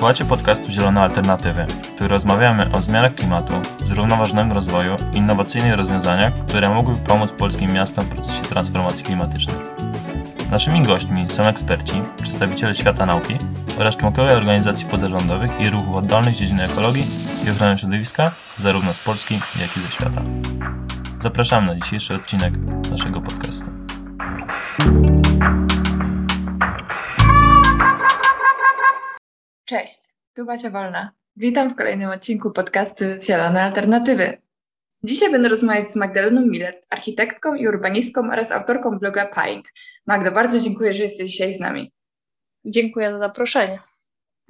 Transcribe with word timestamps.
Słuchacie 0.00 0.24
podcastu 0.24 0.70
Zielone 0.70 1.02
Alternatywy, 1.02 1.66
w 1.66 1.94
którym 1.94 2.10
rozmawiamy 2.10 2.72
o 2.72 2.82
zmianach 2.82 3.14
klimatu, 3.14 3.52
zrównoważonym 3.84 4.52
rozwoju 4.52 4.96
i 5.12 5.16
innowacyjnych 5.16 5.74
rozwiązaniach, 5.74 6.32
które 6.48 6.74
mogłyby 6.74 7.00
pomóc 7.00 7.32
polskim 7.32 7.72
miastom 7.72 8.04
w 8.04 8.08
procesie 8.08 8.42
transformacji 8.42 9.04
klimatycznej. 9.04 9.56
Naszymi 10.50 10.82
gośćmi 10.82 11.26
są 11.28 11.42
eksperci, 11.42 12.02
przedstawiciele 12.22 12.74
świata 12.74 13.06
nauki 13.06 13.36
oraz 13.78 13.96
członkowie 13.96 14.32
organizacji 14.32 14.86
pozarządowych 14.86 15.60
i 15.60 15.70
ruchów 15.70 15.96
oddolnych 15.96 16.34
z 16.34 16.38
dziedziny 16.38 16.64
ekologii 16.64 17.06
i 17.46 17.50
ochrony 17.50 17.78
środowiska, 17.78 18.32
zarówno 18.58 18.94
z 18.94 18.98
Polski, 18.98 19.40
jak 19.60 19.76
i 19.76 19.80
ze 19.80 19.90
świata. 19.90 20.22
Zapraszamy 21.22 21.66
na 21.66 21.80
dzisiejszy 21.80 22.14
odcinek 22.14 22.54
naszego 22.90 23.20
podcastu. 23.20 23.79
Cześć, 29.70 30.08
tu 30.34 30.44
Basia 30.44 30.70
Wolna. 30.70 31.12
Witam 31.36 31.70
w 31.70 31.76
kolejnym 31.76 32.10
odcinku 32.10 32.50
podcastu 32.50 33.04
Zielone 33.22 33.62
Alternatywy. 33.62 34.38
Dzisiaj 35.04 35.32
będę 35.32 35.48
rozmawiać 35.48 35.90
z 35.90 35.96
Magdaleną 35.96 36.46
Miller, 36.46 36.82
architektką 36.88 37.54
i 37.54 37.68
urbanistką 37.68 38.30
oraz 38.32 38.52
autorką 38.52 38.98
bloga 38.98 39.26
Pine. 39.26 39.62
Magda, 40.06 40.30
bardzo 40.30 40.58
dziękuję, 40.58 40.94
że 40.94 41.02
jesteś 41.02 41.30
dzisiaj 41.30 41.54
z 41.54 41.60
nami. 41.60 41.92
Dziękuję 42.64 43.12
za 43.12 43.18
zaproszenie. 43.18 43.78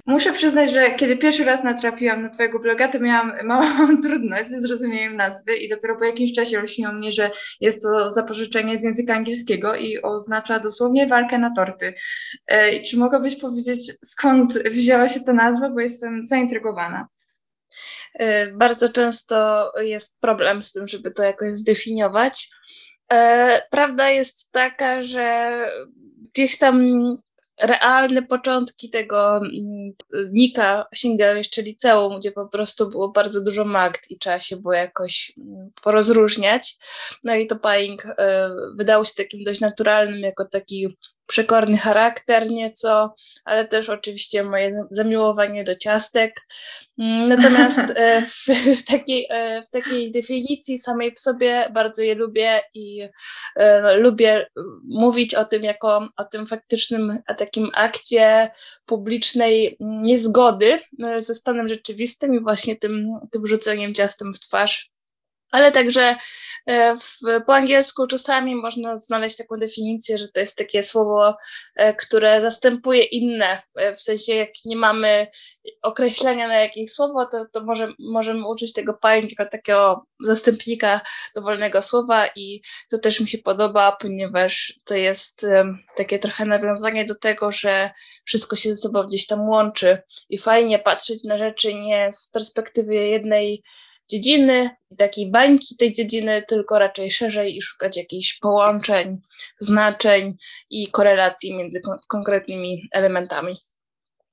Muszę 0.05 0.31
przyznać, 0.31 0.71
że 0.71 0.91
kiedy 0.91 1.17
pierwszy 1.17 1.43
raz 1.45 1.63
natrafiłam 1.63 2.23
na 2.23 2.29
Twojego 2.29 2.59
bloga, 2.59 2.87
to 2.87 2.99
miałam 2.99 3.33
małą 3.47 4.01
trudność 4.01 4.49
ze 4.49 4.61
zrozumieniem 4.61 5.15
nazwy 5.15 5.55
i 5.55 5.69
dopiero 5.69 5.95
po 5.95 6.05
jakimś 6.05 6.33
czasie 6.33 6.59
rośniło 6.59 6.93
mnie, 6.93 7.11
że 7.11 7.29
jest 7.61 7.83
to 7.83 8.11
zapożyczenie 8.11 8.79
z 8.79 8.83
języka 8.83 9.15
angielskiego 9.15 9.75
i 9.75 10.01
oznacza 10.01 10.59
dosłownie 10.59 11.07
walkę 11.07 11.39
na 11.39 11.53
torty. 11.55 11.93
E, 12.47 12.79
czy 12.83 12.97
mogłabyś 12.97 13.35
powiedzieć, 13.35 13.91
skąd 14.03 14.53
wzięła 14.53 15.07
się 15.07 15.19
ta 15.19 15.33
nazwa, 15.33 15.69
bo 15.69 15.79
jestem 15.79 16.25
zaintrygowana? 16.25 17.07
E, 18.13 18.51
bardzo 18.51 18.89
często 18.89 19.71
jest 19.81 20.19
problem 20.19 20.61
z 20.61 20.71
tym, 20.71 20.87
żeby 20.87 21.11
to 21.11 21.23
jakoś 21.23 21.53
zdefiniować. 21.53 22.49
E, 23.11 23.61
prawda 23.71 24.09
jest 24.09 24.51
taka, 24.51 25.01
że 25.01 25.57
gdzieś 26.33 26.57
tam 26.57 26.83
realne 27.61 28.21
początki 28.21 28.89
tego 28.89 29.37
mm, 29.37 29.93
Nika 30.31 30.85
sięgają 30.93 31.35
jeszcze 31.35 31.61
liceum, 31.61 32.19
gdzie 32.19 32.31
po 32.31 32.47
prostu 32.47 32.89
było 32.89 33.09
bardzo 33.09 33.43
dużo 33.43 33.65
magt 33.65 34.11
i 34.11 34.19
trzeba 34.19 34.41
się 34.41 34.57
było 34.57 34.73
jakoś 34.73 35.33
mm, 35.37 35.71
porozróżniać. 35.83 36.75
No 37.23 37.35
i 37.35 37.47
to 37.47 37.55
Paing 37.55 38.05
y, 38.05 38.11
wydało 38.75 39.05
się 39.05 39.13
takim 39.17 39.43
dość 39.43 39.59
naturalnym, 39.61 40.19
jako 40.19 40.45
taki 40.45 40.97
przekorny 41.31 41.77
charakter 41.77 42.51
nieco, 42.51 43.13
ale 43.45 43.67
też 43.67 43.89
oczywiście 43.89 44.43
moje 44.43 44.87
zamiłowanie 44.91 45.63
do 45.63 45.75
ciastek. 45.75 46.47
Mm, 46.99 47.29
natomiast 47.29 47.79
e, 47.95 48.25
w 48.75 48.85
takiej, 48.85 49.27
e, 49.29 49.63
w 49.63 49.69
takiej 49.69 50.11
definicji 50.11 50.77
samej 50.77 51.11
w 51.11 51.19
sobie 51.19 51.69
bardzo 51.73 52.01
je 52.01 52.15
lubię 52.15 52.61
i 52.73 53.09
e, 53.55 53.93
lubię 53.97 54.47
mówić 54.89 55.35
o 55.35 55.45
tym 55.45 55.63
jako 55.63 56.09
o 56.17 56.23
tym 56.23 56.47
faktycznym 56.47 57.17
takim 57.37 57.71
akcie 57.73 58.51
publicznej 58.85 59.77
niezgody 59.79 60.79
ze 61.19 61.35
stanem 61.35 61.69
rzeczywistym 61.69 62.35
i 62.35 62.39
właśnie 62.39 62.75
tym, 62.75 63.13
tym 63.31 63.47
rzuceniem 63.47 63.93
ciastem 63.93 64.33
w 64.33 64.39
twarz 64.39 64.91
ale 65.51 65.71
także 65.71 66.15
w, 66.99 67.43
po 67.45 67.55
angielsku 67.55 68.07
czasami 68.07 68.55
można 68.55 68.97
znaleźć 68.97 69.37
taką 69.37 69.57
definicję, 69.57 70.17
że 70.17 70.27
to 70.27 70.39
jest 70.39 70.57
takie 70.57 70.83
słowo, 70.83 71.35
e, 71.75 71.93
które 71.93 72.41
zastępuje 72.41 73.03
inne. 73.03 73.61
E, 73.75 73.95
w 73.95 74.01
sensie, 74.01 74.35
jak 74.35 74.49
nie 74.65 74.75
mamy 74.75 75.27
określenia 75.81 76.47
na 76.47 76.55
jakieś 76.55 76.91
słowo, 76.91 77.25
to, 77.25 77.45
to 77.53 77.63
może, 77.63 77.93
możemy 77.99 78.47
użyć 78.47 78.73
tego 78.73 78.93
pająk 78.93 79.29
jako 79.29 79.51
takiego 79.51 80.05
zastępnika 80.19 81.01
dowolnego 81.35 81.81
słowa 81.81 82.27
i 82.35 82.61
to 82.91 82.97
też 82.97 83.19
mi 83.19 83.27
się 83.27 83.37
podoba, 83.37 83.91
ponieważ 83.91 84.73
to 84.85 84.95
jest 84.95 85.45
takie 85.97 86.19
trochę 86.19 86.45
nawiązanie 86.45 87.05
do 87.05 87.15
tego, 87.15 87.51
że 87.51 87.91
wszystko 88.25 88.55
się 88.55 88.69
ze 88.69 88.75
sobą 88.75 89.03
gdzieś 89.03 89.27
tam 89.27 89.49
łączy 89.49 90.01
i 90.29 90.37
fajnie 90.37 90.79
patrzeć 90.79 91.23
na 91.23 91.37
rzeczy 91.37 91.73
nie 91.73 92.09
z 92.13 92.29
perspektywy 92.31 92.95
jednej 92.95 93.63
dziedziny 94.11 94.69
takiej 94.97 95.31
bańki 95.31 95.77
tej 95.77 95.91
dziedziny, 95.91 96.43
tylko 96.47 96.79
raczej 96.79 97.11
szerzej 97.11 97.57
i 97.57 97.61
szukać 97.61 97.97
jakichś 97.97 98.39
połączeń, 98.39 99.21
znaczeń 99.59 100.37
i 100.69 100.87
korelacji 100.87 101.57
między 101.57 101.81
kon 101.81 101.97
konkretnymi 102.07 102.89
elementami. 102.91 103.57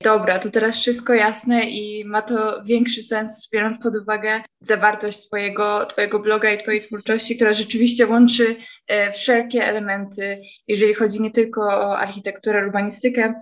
Dobra, 0.03 0.39
to 0.39 0.51
teraz 0.51 0.77
wszystko 0.77 1.15
jasne 1.15 1.61
i 1.65 2.05
ma 2.05 2.23
to 2.23 2.63
większy 2.65 3.03
sens, 3.03 3.49
biorąc 3.53 3.83
pod 3.83 3.97
uwagę 3.97 4.41
zawartość 4.61 5.27
twojego, 5.27 5.87
twojego 5.87 6.21
bloga 6.21 6.53
i 6.53 6.59
Twojej 6.59 6.81
twórczości, 6.81 7.37
która 7.37 7.53
rzeczywiście 7.53 8.07
łączy 8.07 8.57
e, 8.87 9.13
wszelkie 9.13 9.65
elementy, 9.65 10.41
jeżeli 10.69 10.95
chodzi 10.95 11.21
nie 11.21 11.31
tylko 11.31 11.61
o 11.61 11.99
architekturę, 11.99 12.67
urbanistykę, 12.67 13.35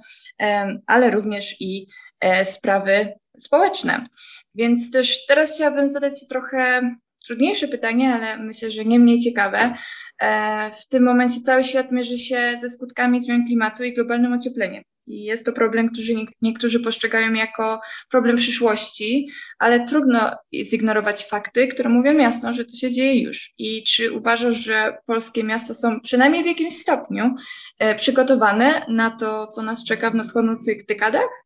e, 0.43 0.79
ale 0.87 1.11
również 1.11 1.57
i 1.61 1.87
e, 2.21 2.45
sprawy 2.45 3.15
społeczne. 3.39 4.07
Więc 4.56 4.91
też 4.91 5.27
teraz 5.27 5.55
chciałabym 5.55 5.91
zadać 5.91 6.21
Ci 6.21 6.27
trochę 6.27 6.91
trudniejsze 7.27 7.69
pytanie, 7.69 8.15
ale 8.15 8.39
myślę, 8.39 8.71
że 8.71 8.84
nie 8.84 8.99
mniej 8.99 9.21
ciekawe. 9.21 9.75
E, 10.22 10.71
w 10.71 10.89
tym 10.89 11.05
momencie 11.05 11.41
cały 11.41 11.65
świat 11.65 11.93
mierzy 11.93 12.19
się 12.19 12.39
ze 12.61 12.71
skutkami 12.71 13.21
zmian 13.21 13.47
klimatu 13.47 13.84
i 13.84 13.95
globalnym 13.95 14.33
ociepleniem. 14.33 14.83
I 15.06 15.25
jest 15.25 15.47
to 15.47 15.53
problem, 15.53 15.89
który 15.89 16.27
niektórzy 16.43 16.81
postrzegają 16.81 17.33
jako 17.33 17.81
problem 18.11 18.37
przyszłości, 18.37 19.28
ale 19.59 19.84
trudno 19.84 20.31
zignorować 20.65 21.27
fakty, 21.27 21.69
które 21.69 21.89
mówią 21.89 22.19
jasno, 22.19 22.53
że 22.53 22.65
to 22.65 22.77
się 22.77 22.93
dzieje 22.93 23.22
już. 23.22 23.53
I 23.59 23.84
czy 23.84 24.12
uważasz, 24.12 24.56
że 24.56 24.99
polskie 25.06 25.45
miasta 25.45 25.75
są 25.75 26.00
przynajmniej 26.00 26.43
w 26.43 26.47
jakimś 26.47 26.75
stopniu 26.77 27.34
e, 27.78 27.95
przygotowane 27.95 28.87
na 28.89 29.11
to, 29.11 29.47
co 29.47 29.62
nas 29.62 29.84
czeka 29.84 30.11
w 30.11 30.15
nadchodzących 30.15 30.87
dekadach? 30.87 31.46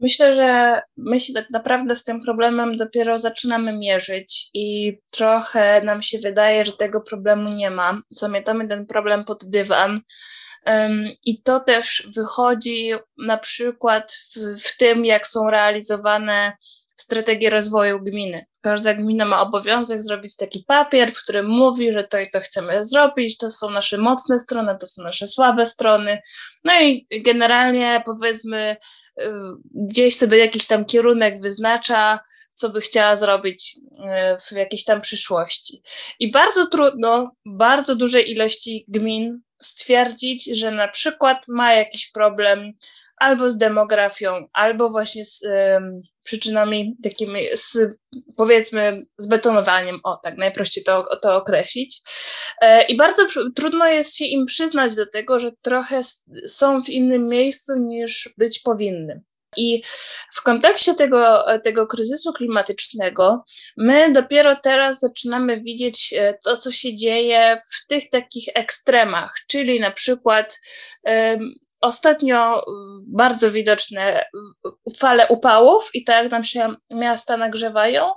Myślę, 0.00 0.36
że 0.36 0.80
my 0.96 1.20
się 1.20 1.32
tak 1.32 1.50
naprawdę 1.50 1.96
z 1.96 2.04
tym 2.04 2.22
problemem 2.24 2.76
dopiero 2.76 3.18
zaczynamy 3.18 3.72
mierzyć 3.72 4.50
i 4.54 4.98
trochę 5.12 5.82
nam 5.84 6.02
się 6.02 6.18
wydaje, 6.18 6.64
że 6.64 6.72
tego 6.72 7.00
problemu 7.00 7.48
nie 7.48 7.70
ma. 7.70 8.02
Zamiatamy 8.08 8.68
ten 8.68 8.86
problem 8.86 9.24
pod 9.24 9.44
dywan. 9.44 10.00
I 11.24 11.42
to 11.42 11.60
też 11.60 12.08
wychodzi 12.16 12.92
na 13.18 13.38
przykład 13.38 14.12
w, 14.12 14.62
w 14.62 14.76
tym, 14.76 15.04
jak 15.04 15.26
są 15.26 15.50
realizowane 15.50 16.52
strategię 16.96 17.50
rozwoju 17.50 18.00
gminy. 18.00 18.46
Każda 18.68 18.94
gmina 18.94 19.24
ma 19.24 19.40
obowiązek 19.40 20.02
zrobić 20.02 20.36
taki 20.36 20.64
papier, 20.66 21.12
w 21.12 21.22
którym 21.22 21.46
mówi, 21.46 21.92
że 21.92 22.04
to 22.04 22.18
i 22.18 22.30
to 22.30 22.40
chcemy 22.40 22.84
zrobić, 22.84 23.36
to 23.36 23.50
są 23.50 23.70
nasze 23.70 23.98
mocne 23.98 24.40
strony, 24.40 24.76
to 24.80 24.86
są 24.86 25.02
nasze 25.02 25.28
słabe 25.28 25.66
strony. 25.66 26.22
No 26.64 26.80
i 26.80 27.06
generalnie 27.24 28.02
powiedzmy, 28.06 28.76
y, 29.20 29.24
gdzieś 29.74 30.16
sobie 30.16 30.38
jakiś 30.38 30.66
tam 30.66 30.84
kierunek 30.84 31.40
wyznacza, 31.40 32.20
co 32.54 32.70
by 32.70 32.80
chciała 32.80 33.16
zrobić 33.16 33.76
y, 33.76 34.00
w 34.48 34.52
jakiejś 34.52 34.84
tam 34.84 35.00
przyszłości. 35.00 35.82
I 36.20 36.32
bardzo 36.32 36.66
trudno, 36.66 37.30
bardzo 37.46 37.96
dużej 37.96 38.30
ilości 38.30 38.84
gmin 38.88 39.40
stwierdzić, 39.62 40.58
że 40.58 40.70
na 40.70 40.88
przykład 40.88 41.44
ma 41.48 41.72
jakiś 41.72 42.10
problem 42.10 42.72
albo 43.20 43.50
z 43.50 43.58
demografią, 43.58 44.48
albo 44.52 44.90
właśnie 44.90 45.24
z 45.24 45.44
przyczynami 46.24 46.96
takimi, 47.02 47.40
z, 47.54 47.78
powiedzmy, 48.36 49.06
z 49.18 49.28
betonowaniem, 49.28 50.00
o 50.04 50.16
tak, 50.16 50.36
najprościej 50.36 50.84
to, 50.84 51.18
to 51.22 51.36
określić. 51.36 52.00
E, 52.60 52.82
I 52.82 52.96
bardzo 52.96 53.26
trudno 53.56 53.86
jest 53.86 54.16
się 54.16 54.24
im 54.24 54.46
przyznać 54.46 54.94
do 54.94 55.06
tego, 55.06 55.38
że 55.38 55.52
trochę 55.62 56.02
są 56.46 56.82
w 56.82 56.88
innym 56.88 57.28
miejscu 57.28 57.72
niż 57.76 58.34
być 58.38 58.58
powinny. 58.58 59.22
I 59.56 59.82
w 60.34 60.42
kontekście 60.42 60.94
tego, 60.94 61.44
tego 61.64 61.86
kryzysu 61.86 62.32
klimatycznego, 62.32 63.44
my 63.76 64.12
dopiero 64.12 64.56
teraz 64.62 65.00
zaczynamy 65.00 65.60
widzieć 65.60 66.14
e, 66.16 66.38
to, 66.44 66.56
co 66.56 66.72
się 66.72 66.94
dzieje 66.94 67.60
w 67.72 67.86
tych 67.86 68.10
takich 68.10 68.44
ekstremach, 68.54 69.34
czyli 69.48 69.80
na 69.80 69.90
przykład 69.90 70.60
Ostatnio 71.80 72.60
y, 72.60 72.64
bardzo 73.06 73.52
widoczne 73.52 74.22
y, 74.22 74.96
fale 74.96 75.28
upałów 75.28 75.90
i 75.94 76.04
tak 76.04 76.30
nam 76.30 76.44
się 76.44 76.74
miasta 76.90 77.36
nagrzewają 77.36 78.10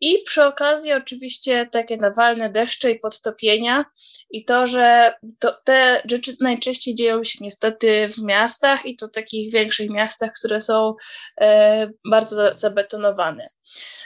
i 0.00 0.22
przy 0.26 0.44
okazji 0.44 0.92
oczywiście 0.92 1.68
takie 1.72 1.96
nawalne 1.96 2.50
deszcze 2.50 2.90
i 2.90 2.98
podtopienia 2.98 3.84
i 4.30 4.44
to, 4.44 4.66
że 4.66 5.14
to, 5.38 5.54
te 5.64 6.02
rzeczy 6.10 6.32
najczęściej 6.40 6.94
dzieją 6.94 7.24
się 7.24 7.38
niestety 7.40 8.08
w 8.08 8.22
miastach 8.22 8.86
i 8.86 8.96
to 8.96 9.08
takich 9.08 9.52
większych 9.52 9.90
miastach, 9.90 10.30
które 10.38 10.60
są 10.60 10.94
e, 11.40 11.90
bardzo 12.10 12.56
zabetonowane. 12.56 13.46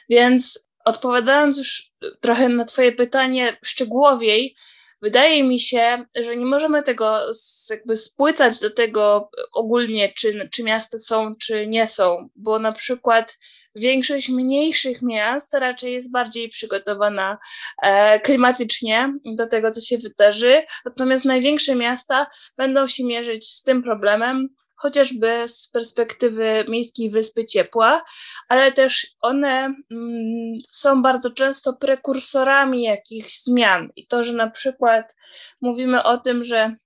Więc 0.08 0.68
odpowiadając 0.84 1.58
już 1.58 1.90
trochę 2.20 2.48
na 2.48 2.64
Twoje 2.64 2.92
pytanie 2.92 3.56
szczegółowiej, 3.64 4.54
wydaje 5.04 5.44
mi 5.44 5.60
się, 5.60 6.04
że 6.14 6.36
nie 6.36 6.46
możemy 6.46 6.82
tego 6.82 7.20
jakby 7.70 7.96
spłycać 7.96 8.60
do 8.60 8.70
tego 8.70 9.30
ogólnie, 9.52 10.12
czy, 10.12 10.48
czy 10.52 10.62
miasta 10.62 10.98
są, 10.98 11.30
czy 11.42 11.66
nie 11.66 11.86
są, 11.86 12.28
bo 12.36 12.58
na 12.58 12.72
przykład 12.72 13.38
większość 13.74 14.28
mniejszych 14.28 15.02
miast 15.02 15.54
raczej 15.54 15.92
jest 15.92 16.12
bardziej 16.12 16.48
przygotowana 16.48 17.38
e, 17.82 18.20
klimatycznie 18.20 19.12
do 19.36 19.46
tego, 19.46 19.70
co 19.70 19.80
się 19.80 19.98
wydarzy, 19.98 20.62
natomiast 20.84 21.24
największe 21.24 21.74
miasta 21.74 22.26
będą 22.56 22.86
się 22.86 23.04
mierzyć 23.04 23.48
z 23.48 23.62
tym 23.62 23.82
problemem, 23.82 24.48
chociażby 24.76 25.48
z 25.48 25.68
perspektywy 25.68 26.64
miejskiej 26.68 27.10
wyspy 27.10 27.44
ciepła, 27.44 28.04
ale 28.48 28.72
też 28.72 29.06
one 29.20 29.74
mm, 29.90 30.54
są 30.70 31.02
bardzo 31.02 31.30
często 31.30 31.72
prekursorami 31.72 32.82
jakichś 32.82 33.40
zmian. 33.40 33.88
I 33.96 34.06
to, 34.06 34.24
że 34.24 34.32
na 34.32 34.50
przykład 34.50 35.14
mówimy 35.60 36.02
o 36.02 36.18
tym, 36.18 36.44
że 36.44 36.76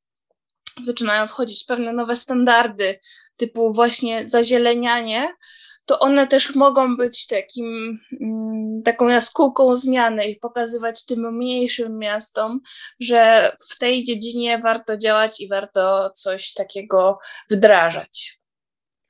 zaczynają 0.84 1.26
wchodzić 1.26 1.64
pewne 1.64 1.92
nowe 1.92 2.16
standardy, 2.16 2.98
typu 3.36 3.72
właśnie 3.72 4.28
zazielenianie, 4.28 5.34
to 5.88 5.98
one 5.98 6.26
też 6.26 6.54
mogą 6.54 6.96
być 6.96 7.26
takim, 7.26 7.98
mm, 8.20 8.82
taką 8.84 9.08
jaskółką 9.08 9.74
zmiany 9.74 10.26
i 10.26 10.36
pokazywać 10.36 11.04
tym 11.06 11.36
mniejszym 11.36 11.98
miastom, 11.98 12.60
że 13.00 13.52
w 13.70 13.78
tej 13.78 14.04
dziedzinie 14.04 14.58
warto 14.58 14.96
działać 14.96 15.40
i 15.40 15.48
warto 15.48 16.10
coś 16.10 16.52
takiego 16.52 17.18
wdrażać. 17.50 18.37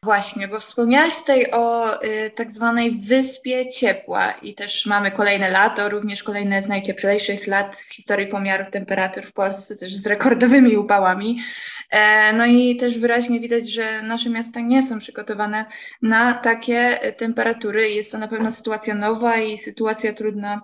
Właśnie, 0.05 0.49
bo 0.49 0.61
wspomniałaś 0.61 1.19
tutaj 1.19 1.51
o 1.53 1.95
y, 2.03 2.31
tak 2.31 2.53
zwanej 2.53 2.91
wyspie 2.91 3.67
ciepła 3.67 4.33
i 4.33 4.55
też 4.55 4.87
mamy 4.87 5.11
kolejne 5.11 5.51
lato, 5.51 5.89
również 5.89 6.23
kolejne 6.23 6.63
z 6.63 6.69
najcieplejszych 6.69 7.47
lat 7.47 7.77
w 7.77 7.95
historii 7.95 8.27
pomiarów 8.27 8.71
temperatur 8.71 9.27
w 9.27 9.33
Polsce, 9.33 9.77
też 9.77 9.95
z 9.95 10.07
rekordowymi 10.07 10.77
upałami. 10.77 11.39
E, 11.91 12.33
no 12.33 12.47
i 12.47 12.77
też 12.77 12.99
wyraźnie 12.99 13.41
widać, 13.41 13.71
że 13.71 14.03
nasze 14.03 14.31
miasta 14.31 14.61
nie 14.61 14.83
są 14.83 14.99
przygotowane 14.99 15.67
na 16.03 16.35
takie 16.35 16.99
temperatury. 17.17 17.91
Jest 17.91 18.13
to 18.13 18.19
na 18.19 18.29
pewno 18.29 18.51
sytuacja 18.51 18.95
nowa 18.95 19.37
i 19.37 19.59
sytuacja 19.59 20.13
trudna 20.13 20.63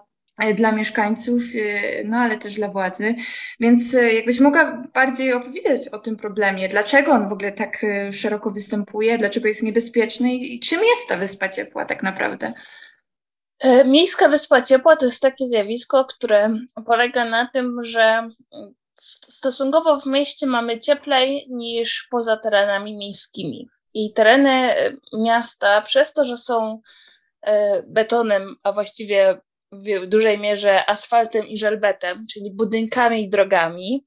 dla 0.55 0.73
mieszkańców, 0.73 1.43
e, 1.55 2.05
no 2.05 2.17
ale 2.17 2.39
też 2.39 2.55
dla 2.55 2.69
władzy. 2.69 3.15
Więc 3.61 3.95
e, 3.95 4.13
jakbyś 4.13 4.41
mogła 4.41 4.83
bardziej 4.95 5.33
opowiedzieć 5.33 5.89
o 5.89 5.99
tym 5.99 6.17
problemie, 6.17 6.69
dlaczego 6.69 7.13
on 7.13 7.29
w 7.29 7.33
ogóle 7.33 7.53
tak 7.53 7.87
szeroko 8.13 8.51
występuje, 8.51 9.19
dlaczego 9.19 9.49
jest 9.49 9.63
niebezpieczny 9.63 10.35
i 10.35 10.61
czym 10.61 10.85
jest 10.85 11.09
ta 11.09 11.17
wyspa 11.17 11.49
ciepła 11.49 11.85
tak 11.85 12.03
naprawdę? 12.03 12.53
Miejska 13.85 14.29
wyspa 14.29 14.63
ciepła 14.63 14.97
to 14.97 15.07
jest 15.07 15.23
takie 15.23 15.49
zjawisko, 15.49 16.05
które 16.05 16.51
polega 16.87 17.25
na 17.25 17.49
tym, 17.53 17.83
że 17.83 18.29
stosunkowo 19.01 19.97
w 19.97 20.07
mieście 20.07 20.47
mamy 20.47 20.81
cieplej 20.81 21.47
niż 21.51 22.09
poza 22.11 22.37
terenami 22.37 22.97
miejskimi. 22.97 23.69
I 23.95 24.13
tereny 24.13 24.75
miasta, 25.13 25.81
przez 25.81 26.13
to, 26.13 26.25
że 26.25 26.39
są 26.39 26.81
betonem, 27.87 28.57
a 28.63 28.73
właściwie 28.73 29.41
w 29.75 30.07
dużej 30.07 30.39
mierze 30.39 30.91
asfaltem 30.91 31.47
i 31.47 31.59
żelbetem, 31.59 32.27
czyli 32.33 32.55
budynkami 32.55 33.23
i 33.23 33.31
drogami, 33.31 34.07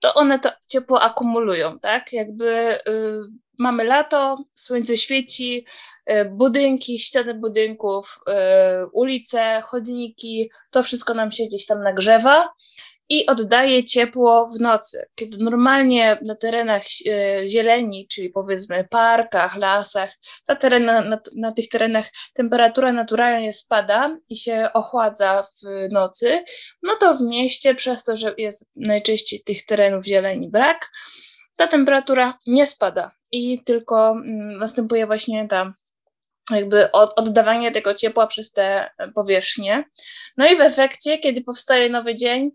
to 0.00 0.14
one 0.14 0.38
to 0.38 0.50
ciepło 0.68 1.00
akumulują, 1.00 1.78
tak? 1.78 2.12
Jakby 2.12 2.78
y, 2.88 3.43
mamy 3.58 3.84
lato, 3.84 4.38
słońce 4.54 4.96
świeci, 4.96 5.66
y, 6.10 6.24
budynki, 6.24 6.98
ściany 6.98 7.34
budynków, 7.34 8.18
y, 8.28 8.32
ulice, 8.92 9.62
chodniki, 9.64 10.50
to 10.70 10.82
wszystko 10.82 11.14
nam 11.14 11.32
się 11.32 11.44
gdzieś 11.44 11.66
tam 11.66 11.82
nagrzewa 11.82 12.48
i 13.08 13.26
oddaje 13.26 13.84
ciepło 13.84 14.48
w 14.48 14.60
nocy. 14.60 15.06
Kiedy 15.14 15.38
normalnie 15.38 16.18
na 16.22 16.34
terenach 16.34 16.82
e, 17.06 17.48
zieleni, 17.48 18.08
czyli 18.08 18.30
powiedzmy 18.30 18.88
parkach, 18.90 19.56
lasach, 19.56 20.10
na, 20.48 20.56
teren, 20.56 20.84
na, 20.84 21.20
na, 21.36 21.52
tych 21.52 21.68
terenach 21.68 22.10
temperatura 22.34 22.92
naturalnie 22.92 23.52
spada 23.52 24.18
i 24.28 24.36
się 24.36 24.68
ochładza 24.74 25.42
w 25.42 25.92
nocy, 25.92 26.44
no 26.82 26.96
to 27.00 27.14
w 27.14 27.22
mieście, 27.22 27.74
przez 27.74 28.04
to, 28.04 28.16
że 28.16 28.34
jest 28.38 28.70
najczęściej 28.76 29.42
tych 29.42 29.66
terenów 29.66 30.04
zieleni 30.04 30.50
brak, 30.50 30.90
ta 31.56 31.66
temperatura 31.66 32.38
nie 32.46 32.66
spada 32.66 33.10
i 33.34 33.64
tylko 33.64 34.10
mm, 34.10 34.58
następuje 34.58 35.06
właśnie 35.06 35.48
ta 35.48 35.72
jakby 36.50 36.92
oddawanie 36.92 37.70
tego 37.70 37.94
ciepła 37.94 38.26
przez 38.26 38.52
te 38.52 38.90
powierzchnie. 39.14 39.84
No 40.36 40.46
i 40.46 40.56
w 40.56 40.60
efekcie, 40.60 41.18
kiedy 41.18 41.42
powstaje 41.42 41.90
nowy 41.90 42.14
dzień, 42.14 42.50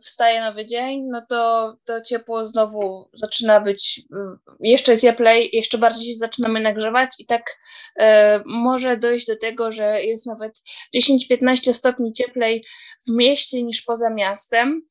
wstaje 0.00 0.40
nowy 0.40 0.66
dzień, 0.66 1.02
no 1.10 1.26
to 1.28 1.72
to 1.84 2.00
ciepło 2.00 2.44
znowu 2.44 3.08
zaczyna 3.12 3.60
być 3.60 4.02
mm, 4.12 4.38
jeszcze 4.60 4.98
cieplej, 4.98 5.50
jeszcze 5.52 5.78
bardziej 5.78 6.12
się 6.12 6.18
zaczynamy 6.18 6.60
nagrzewać 6.60 7.10
i 7.18 7.26
tak 7.26 7.58
e, 7.96 8.42
może 8.46 8.96
dojść 8.96 9.26
do 9.26 9.36
tego, 9.36 9.72
że 9.72 10.02
jest 10.02 10.26
nawet 10.26 10.62
10-15 10.96 11.72
stopni 11.72 12.12
cieplej 12.12 12.64
w 13.08 13.12
mieście 13.16 13.62
niż 13.62 13.82
poza 13.82 14.10
miastem. 14.10 14.82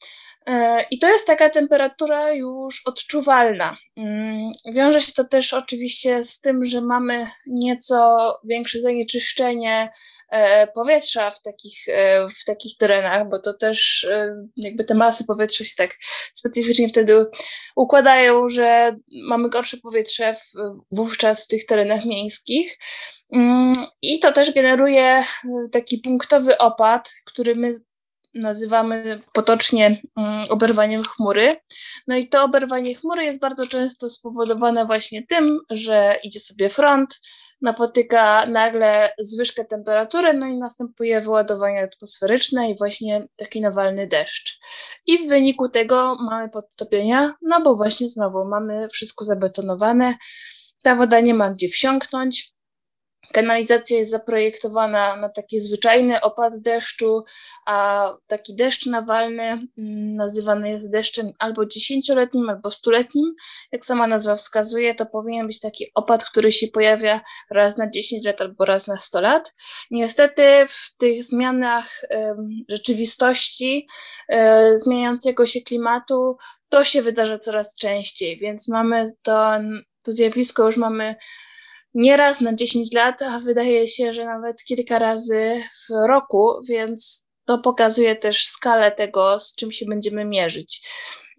E, 0.45 0.85
I 0.91 0.99
to 0.99 1.07
jest 1.11 1.27
taka 1.27 1.49
temperatura 1.49 2.33
już 2.33 2.81
odczuwalna. 2.85 3.77
Mm, 3.97 4.51
wiąże 4.73 5.01
się 5.01 5.13
to 5.13 5.23
też 5.23 5.53
oczywiście 5.53 6.23
z 6.23 6.41
tym, 6.41 6.63
że 6.63 6.81
mamy 6.81 7.27
nieco 7.47 8.39
większe 8.43 8.79
zanieczyszczenie 8.79 9.89
e, 10.29 10.67
powietrza 10.67 11.31
w 11.31 11.41
takich, 11.41 11.87
e, 11.87 12.27
w 12.29 12.45
takich 12.45 12.77
terenach, 12.77 13.29
bo 13.29 13.39
to 13.39 13.53
też 13.53 14.07
jakby 14.55 14.83
te 14.83 14.95
masy 14.95 15.25
powietrza 15.25 15.65
się 15.65 15.75
tak 15.77 15.97
specyficznie 16.33 16.89
wtedy 16.89 17.25
układają, 17.75 18.49
że 18.49 18.95
mamy 19.27 19.49
gorsze 19.49 19.77
powietrze 19.77 20.35
wówczas 20.91 21.45
w 21.45 21.47
tych 21.47 21.65
terenach 21.65 22.05
miejskich. 22.05 22.77
Mm, 23.31 23.75
I 24.01 24.19
to 24.19 24.31
też 24.31 24.53
generuje 24.53 25.23
taki 25.71 25.97
punktowy 25.97 26.57
opad, 26.57 27.13
który 27.25 27.55
my 27.55 27.71
nazywamy 28.35 29.19
potocznie 29.33 30.01
mm, 30.17 30.45
oberwaniem 30.49 31.03
chmury. 31.03 31.57
No 32.07 32.15
i 32.17 32.29
to 32.29 32.43
oberwanie 32.43 32.95
chmury 32.95 33.23
jest 33.23 33.39
bardzo 33.39 33.67
często 33.67 34.09
spowodowane 34.09 34.85
właśnie 34.85 35.25
tym, 35.27 35.59
że 35.69 36.19
idzie 36.23 36.39
sobie 36.39 36.69
front, 36.69 37.19
napotyka 37.61 38.45
nagle 38.45 39.13
zwyżkę 39.19 39.65
temperatury, 39.65 40.33
no 40.33 40.47
i 40.47 40.57
następuje 40.57 41.21
wyładowanie 41.21 41.83
atmosferyczne 41.83 42.71
i 42.71 42.77
właśnie 42.77 43.27
taki 43.37 43.61
nawalny 43.61 44.07
deszcz. 44.07 44.59
I 45.05 45.17
w 45.17 45.29
wyniku 45.29 45.69
tego 45.69 46.15
mamy 46.15 46.49
podtopienia, 46.49 47.33
no 47.41 47.61
bo 47.61 47.75
właśnie 47.75 48.09
znowu 48.09 48.45
mamy 48.45 48.87
wszystko 48.89 49.25
zabetonowane, 49.25 50.15
ta 50.83 50.95
woda 50.95 51.19
nie 51.19 51.33
ma 51.33 51.49
gdzie 51.49 51.67
wsiąknąć, 51.67 52.54
Kanalizacja 53.33 53.97
jest 53.97 54.11
zaprojektowana 54.11 55.15
na 55.15 55.29
taki 55.29 55.59
zwyczajny 55.59 56.21
opad 56.21 56.59
deszczu, 56.59 57.23
a 57.65 58.09
taki 58.27 58.55
deszcz 58.55 58.85
nawalny 58.85 59.43
mm, 59.43 60.15
nazywany 60.15 60.69
jest 60.69 60.91
deszczem 60.91 61.31
albo 61.39 61.65
dziesięcioletnim, 61.65 62.49
albo 62.49 62.71
stuletnim. 62.71 63.33
Jak 63.71 63.85
sama 63.85 64.07
nazwa 64.07 64.35
wskazuje, 64.35 64.95
to 64.95 65.05
powinien 65.05 65.47
być 65.47 65.59
taki 65.59 65.85
opad, 65.95 66.25
który 66.25 66.51
się 66.51 66.67
pojawia 66.67 67.21
raz 67.51 67.77
na 67.77 67.89
10 67.89 68.25
lat 68.25 68.41
albo 68.41 68.65
raz 68.65 68.87
na 68.87 68.97
100 68.97 69.21
lat. 69.21 69.55
Niestety 69.91 70.43
w 70.69 70.97
tych 70.97 71.23
zmianach 71.23 72.01
rzeczywistości, 72.69 73.87
e, 74.29 74.77
zmieniającego 74.77 75.45
się 75.45 75.61
klimatu, 75.61 76.37
to 76.69 76.83
się 76.83 77.01
wydarza 77.01 77.39
coraz 77.39 77.75
częściej, 77.75 78.39
więc 78.39 78.67
mamy 78.69 79.05
to, 79.23 79.51
to 80.05 80.11
zjawisko 80.11 80.65
już 80.65 80.77
mamy 80.77 81.15
nie 81.95 82.17
raz 82.17 82.41
na 82.41 82.55
10 82.55 82.93
lat, 82.93 83.21
a 83.21 83.39
wydaje 83.39 83.87
się, 83.87 84.13
że 84.13 84.25
nawet 84.25 84.63
kilka 84.63 84.99
razy 84.99 85.61
w 85.87 86.09
roku, 86.09 86.51
więc 86.69 87.29
to 87.45 87.57
pokazuje 87.57 88.15
też 88.15 88.47
skalę 88.47 88.91
tego, 88.91 89.39
z 89.39 89.55
czym 89.55 89.71
się 89.71 89.85
będziemy 89.85 90.25
mierzyć. 90.25 90.81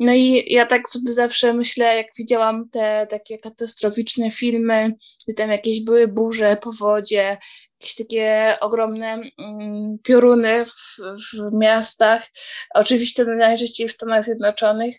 No 0.00 0.12
i 0.12 0.52
ja 0.52 0.66
tak 0.66 0.88
sobie 0.88 1.12
zawsze 1.12 1.52
myślę, 1.52 1.96
jak 1.96 2.06
widziałam 2.18 2.68
te 2.72 3.06
takie 3.10 3.38
katastroficzne 3.38 4.30
filmy, 4.30 4.92
gdzie 5.26 5.34
tam 5.34 5.50
jakieś 5.50 5.84
były 5.84 6.08
burze, 6.08 6.56
powodzie, 6.56 7.38
jakieś 7.80 7.94
takie 7.94 8.56
ogromne 8.60 9.20
mm, 9.38 9.98
pioruny 10.04 10.64
w, 10.66 10.96
w 11.00 11.54
miastach, 11.54 12.26
oczywiście 12.74 13.24
najczęściej 13.24 13.88
w 13.88 13.92
Stanach 13.92 14.24
Zjednoczonych, 14.24 14.96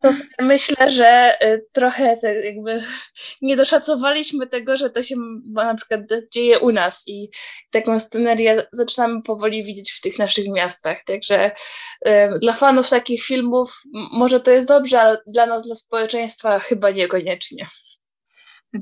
to 0.00 0.10
myślę, 0.40 0.90
że 0.90 1.06
e, 1.40 1.58
trochę 1.72 2.16
jakby 2.44 2.82
nie 3.42 3.56
doszacowaliśmy 3.56 4.46
tego, 4.46 4.76
że 4.76 4.90
to 4.90 5.02
się 5.02 5.16
na 5.54 5.74
przykład 5.74 6.00
dzieje 6.32 6.58
u 6.58 6.72
nas 6.72 7.04
i 7.06 7.30
taką 7.70 8.00
scenerię 8.00 8.66
zaczynamy 8.72 9.22
powoli 9.22 9.64
widzieć 9.64 9.92
w 9.92 10.00
tych 10.00 10.18
naszych 10.18 10.48
miastach. 10.48 11.04
Także 11.06 11.52
e, 12.04 12.38
dla 12.38 12.52
fanów 12.52 12.90
takich 12.90 13.24
filmów 13.24 13.82
może 14.12 14.40
to 14.40 14.50
jest 14.50 14.68
dobrze, 14.68 15.00
ale 15.00 15.18
dla 15.26 15.46
nas, 15.46 15.66
dla 15.66 15.74
społeczeństwa 15.74 16.58
chyba 16.58 16.90
niekoniecznie. 16.90 17.66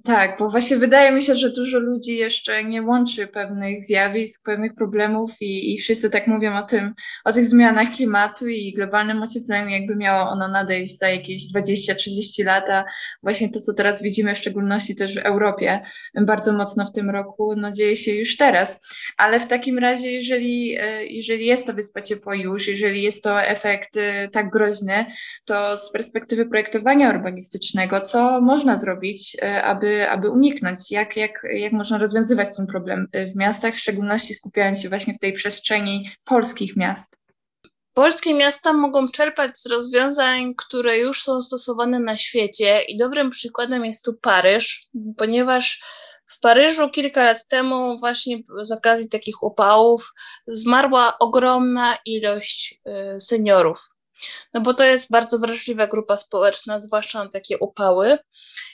Tak, 0.04 0.38
bo 0.38 0.49
właśnie 0.49 0.76
wydaje 0.76 1.12
mi 1.12 1.23
się, 1.23 1.35
że 1.35 1.50
dużo 1.50 1.78
ludzi 1.78 2.16
jeszcze 2.16 2.64
nie 2.64 2.82
łączy 2.82 3.26
pewnych 3.26 3.80
zjawisk, 3.80 4.42
pewnych 4.44 4.75
problemów 4.75 5.30
i, 5.40 5.75
i 5.75 5.78
wszyscy 5.78 6.11
tak 6.11 6.26
mówią 6.26 6.56
o 6.56 6.62
tym, 6.62 6.94
o 7.25 7.32
tych 7.32 7.47
zmianach 7.47 7.88
klimatu 7.97 8.49
i 8.49 8.73
globalnym 8.73 9.23
ociepleniu, 9.23 9.68
jakby 9.68 9.97
miało 9.97 10.30
ono 10.30 10.49
nadejść 10.49 10.99
za 10.99 11.09
jakieś 11.09 11.52
20-30 11.54 12.44
lata. 12.44 12.85
Właśnie 13.23 13.50
to, 13.50 13.61
co 13.61 13.75
teraz 13.75 14.02
widzimy, 14.02 14.35
w 14.35 14.38
szczególności 14.38 14.97
też 14.97 15.14
w 15.14 15.18
Europie, 15.18 15.80
bardzo 16.14 16.52
mocno 16.52 16.85
w 16.85 16.92
tym 16.92 17.11
roku, 17.11 17.54
no 17.56 17.70
dzieje 17.70 17.97
się 17.97 18.12
już 18.12 18.37
teraz. 18.37 18.80
Ale 19.16 19.40
w 19.40 19.47
takim 19.47 19.78
razie, 19.78 20.12
jeżeli, 20.12 20.76
e, 20.80 21.06
jeżeli 21.06 21.47
jest 21.47 21.66
to 21.66 21.75
wyspa 21.75 22.02
ciepła 22.02 22.35
już, 22.35 22.68
jeżeli 22.68 23.02
jest 23.02 23.25
to 23.25 23.42
efekt 23.42 23.97
e, 23.97 24.28
tak 24.28 24.50
groźny, 24.50 25.06
to 25.44 25.78
z 25.78 25.92
perspektywy 25.92 26.47
projektowania 26.47 27.11
urbanistycznego, 27.11 28.00
co 28.00 28.40
można 28.40 28.78
zrobić, 28.78 29.37
e, 29.42 29.62
aby 29.62 29.79
aby, 29.80 30.10
aby 30.10 30.30
uniknąć, 30.30 30.90
jak, 30.90 31.16
jak, 31.16 31.42
jak 31.52 31.72
można 31.72 31.99
rozwiązywać 31.99 32.56
ten 32.56 32.66
problem 32.66 33.06
w 33.12 33.37
miastach, 33.37 33.75
w 33.75 33.78
szczególności 33.78 34.34
skupiając 34.34 34.82
się 34.82 34.88
właśnie 34.88 35.14
w 35.14 35.18
tej 35.18 35.32
przestrzeni 35.32 36.10
polskich 36.25 36.76
miast. 36.76 37.16
Polskie 37.94 38.34
miasta 38.34 38.72
mogą 38.72 39.08
czerpać 39.08 39.58
z 39.58 39.66
rozwiązań, 39.66 40.50
które 40.56 40.99
już 40.99 41.22
są 41.22 41.42
stosowane 41.42 42.00
na 42.00 42.16
świecie, 42.16 42.82
i 42.82 42.96
dobrym 42.96 43.30
przykładem 43.30 43.84
jest 43.84 44.04
tu 44.04 44.14
Paryż, 44.14 44.87
ponieważ 45.16 45.82
w 46.26 46.40
Paryżu 46.40 46.90
kilka 46.90 47.25
lat 47.25 47.46
temu, 47.49 47.99
właśnie 47.99 48.38
z 48.62 48.72
okazji 48.72 49.08
takich 49.08 49.42
upałów, 49.42 50.12
zmarła 50.46 51.18
ogromna 51.18 51.99
ilość 52.04 52.80
y, 53.16 53.20
seniorów. 53.20 54.00
No 54.54 54.60
bo 54.60 54.74
to 54.74 54.84
jest 54.84 55.10
bardzo 55.10 55.38
wrażliwa 55.38 55.86
grupa 55.86 56.16
społeczna, 56.16 56.80
zwłaszcza 56.80 57.24
na 57.24 57.30
takie 57.30 57.58
upały. 57.58 58.18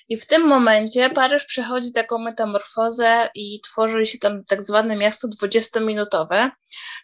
I 0.09 0.17
w 0.17 0.27
tym 0.27 0.47
momencie 0.47 1.11
Paryż 1.11 1.45
przechodzi 1.45 1.93
taką 1.93 2.19
metamorfozę 2.19 3.29
i 3.35 3.61
tworzy 3.61 4.07
się 4.07 4.19
tam 4.19 4.45
tak 4.45 4.63
zwane 4.63 4.97
miasto 4.97 5.29
20-minutowe, 5.29 6.51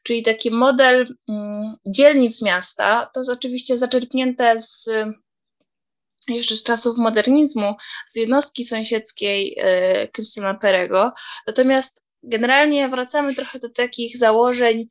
czyli 0.03 0.23
taki 0.23 0.51
model 0.51 1.15
mm, 1.29 1.75
dzielnic 1.87 2.43
miasta. 2.43 3.11
To 3.15 3.21
jest 3.21 3.31
oczywiście 3.31 3.79
zaczerpnięte 3.79 4.61
z 4.61 4.91
jeszcze 6.29 6.57
z 6.57 6.63
czasów 6.63 6.99
modernizmu, 6.99 7.75
z 8.07 8.17
jednostki 8.17 8.65
sąsiedzkiej 8.65 9.59
y, 10.05 10.09
Krystiana 10.13 10.55
Perego. 10.55 11.13
Natomiast 11.47 12.07
generalnie 12.23 12.89
wracamy 12.89 13.35
trochę 13.35 13.59
do 13.59 13.71
takich 13.71 14.19
założeń 14.19 14.87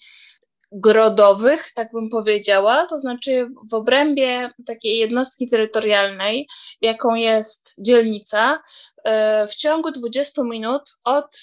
grodowych, 0.71 1.71
tak 1.75 1.91
bym 1.93 2.09
powiedziała, 2.09 2.85
to 2.89 2.99
znaczy 2.99 3.47
w 3.71 3.73
obrębie 3.73 4.49
takiej 4.65 4.97
jednostki 4.97 5.49
terytorialnej, 5.49 6.47
jaką 6.81 7.15
jest 7.15 7.75
dzielnica, 7.79 8.61
e, 9.03 9.47
w 9.47 9.55
ciągu 9.55 9.91
20 9.91 10.43
minut 10.43 10.81
od 11.03 11.35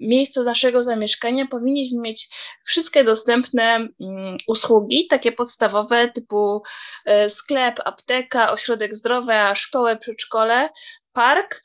miejsca 0.00 0.42
naszego 0.42 0.82
zamieszkania 0.82 1.46
powinniśmy 1.46 2.00
mieć 2.00 2.28
wszystkie 2.64 3.04
dostępne 3.04 3.74
mm, 3.74 4.36
usługi, 4.46 5.06
takie 5.06 5.32
podstawowe, 5.32 6.08
typu 6.08 6.62
e, 7.04 7.30
sklep, 7.30 7.80
apteka, 7.84 8.52
ośrodek 8.52 8.94
zdrowia, 8.94 9.54
szkołę, 9.54 9.96
przedszkole, 9.96 10.68
park 11.12 11.62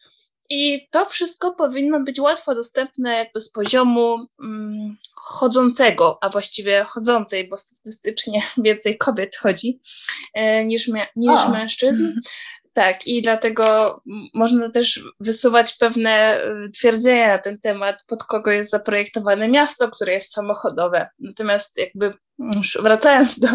i 0.50 0.88
to 0.91 1.05
wszystko 1.05 1.51
powinno 1.51 2.00
być 2.00 2.19
łatwo 2.19 2.55
dostępne 2.55 3.17
jakby 3.17 3.41
z 3.41 3.51
poziomu 3.51 4.17
mm, 4.43 4.95
chodzącego, 5.15 6.17
a 6.21 6.29
właściwie 6.29 6.83
chodzącej, 6.83 7.50
bo 7.50 7.57
statystycznie 7.57 8.41
więcej 8.65 8.97
kobiet 8.97 9.35
chodzi 9.35 9.79
e, 10.33 10.65
niż, 10.65 10.91
niż 11.15 11.47
mężczyzn. 11.51 12.13
Tak, 12.73 13.07
i 13.07 13.21
dlatego 13.21 14.01
można 14.33 14.69
też 14.69 15.03
wysuwać 15.19 15.73
pewne 15.73 16.12
e, 16.12 16.69
twierdzenia 16.69 17.27
na 17.27 17.38
ten 17.38 17.59
temat, 17.59 18.03
pod 18.07 18.23
kogo 18.23 18.51
jest 18.51 18.69
zaprojektowane 18.69 19.47
miasto, 19.47 19.91
które 19.91 20.13
jest 20.13 20.33
samochodowe. 20.33 21.09
Natomiast 21.19 21.77
jakby 21.77 22.13
wracając 22.83 23.39
do, 23.39 23.47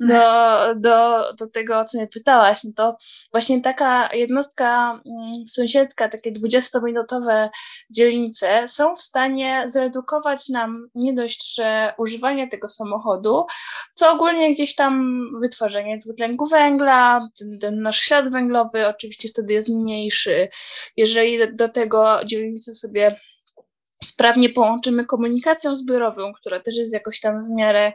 do, 0.00 0.74
do, 0.76 1.24
do 1.38 1.50
tego, 1.50 1.80
o 1.80 1.84
co 1.84 1.98
mnie 1.98 2.06
pytałaś, 2.06 2.64
no 2.64 2.70
to 2.76 2.96
właśnie 3.32 3.62
taka 3.62 4.14
jednostka 4.14 4.90
mm, 4.90 5.32
sąsiedzka, 5.48 6.08
takie 6.08 6.32
20-minutowe 6.32 7.48
dzielnice 7.90 8.68
są 8.68 8.96
w 8.96 9.02
stanie 9.02 9.64
zredukować 9.66 10.48
nam 10.48 10.88
nie 10.94 11.14
dość, 11.14 11.54
że 11.54 11.94
używanie 11.98 12.48
tego 12.48 12.68
samochodu, 12.68 13.44
co 13.94 14.12
ogólnie 14.12 14.52
gdzieś 14.52 14.74
tam 14.74 15.22
wytworzenie 15.40 15.98
dwutlenku 15.98 16.46
węgla, 16.46 17.18
ten, 17.38 17.58
ten 17.58 17.82
nasz 17.82 17.98
ślad 17.98 18.32
węglowy 18.32 18.86
oczywiście 18.86 19.28
wtedy 19.28 19.52
jest 19.52 19.68
mniejszy. 19.68 20.48
Jeżeli 20.96 21.56
do 21.56 21.68
tego 21.68 22.20
dzielnice 22.24 22.74
sobie 22.74 23.16
sprawnie 24.16 24.48
połączymy 24.48 25.06
komunikacją 25.06 25.76
zbiorową, 25.76 26.32
która 26.32 26.60
też 26.60 26.76
jest 26.76 26.94
jakoś 26.94 27.20
tam 27.20 27.44
w 27.44 27.48
miarę, 27.56 27.92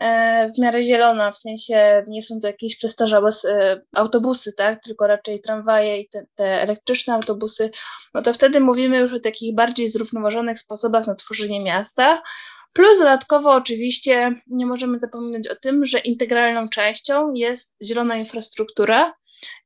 e, 0.00 0.50
w 0.56 0.58
miarę 0.58 0.84
zielona, 0.84 1.32
w 1.32 1.38
sensie 1.38 2.04
nie 2.08 2.22
są 2.22 2.40
to 2.40 2.46
jakieś 2.46 2.76
przestarzałe 2.76 3.30
e, 3.44 3.80
autobusy, 3.96 4.52
tak, 4.56 4.82
tylko 4.82 5.06
raczej 5.06 5.40
tramwaje 5.40 6.00
i 6.00 6.08
te, 6.08 6.26
te 6.34 6.44
elektryczne 6.44 7.14
autobusy, 7.14 7.70
no 8.14 8.22
to 8.22 8.34
wtedy 8.34 8.60
mówimy 8.60 8.98
już 8.98 9.12
o 9.12 9.20
takich 9.20 9.54
bardziej 9.54 9.88
zrównoważonych 9.88 10.58
sposobach 10.58 11.06
na 11.06 11.14
tworzenie 11.14 11.62
miasta, 11.64 12.22
Plus 12.72 12.98
dodatkowo 12.98 13.52
oczywiście 13.52 14.32
nie 14.46 14.66
możemy 14.66 14.98
zapominać 14.98 15.48
o 15.48 15.56
tym, 15.56 15.86
że 15.86 15.98
integralną 15.98 16.68
częścią 16.68 17.32
jest 17.34 17.76
zielona 17.84 18.16
infrastruktura 18.16 19.14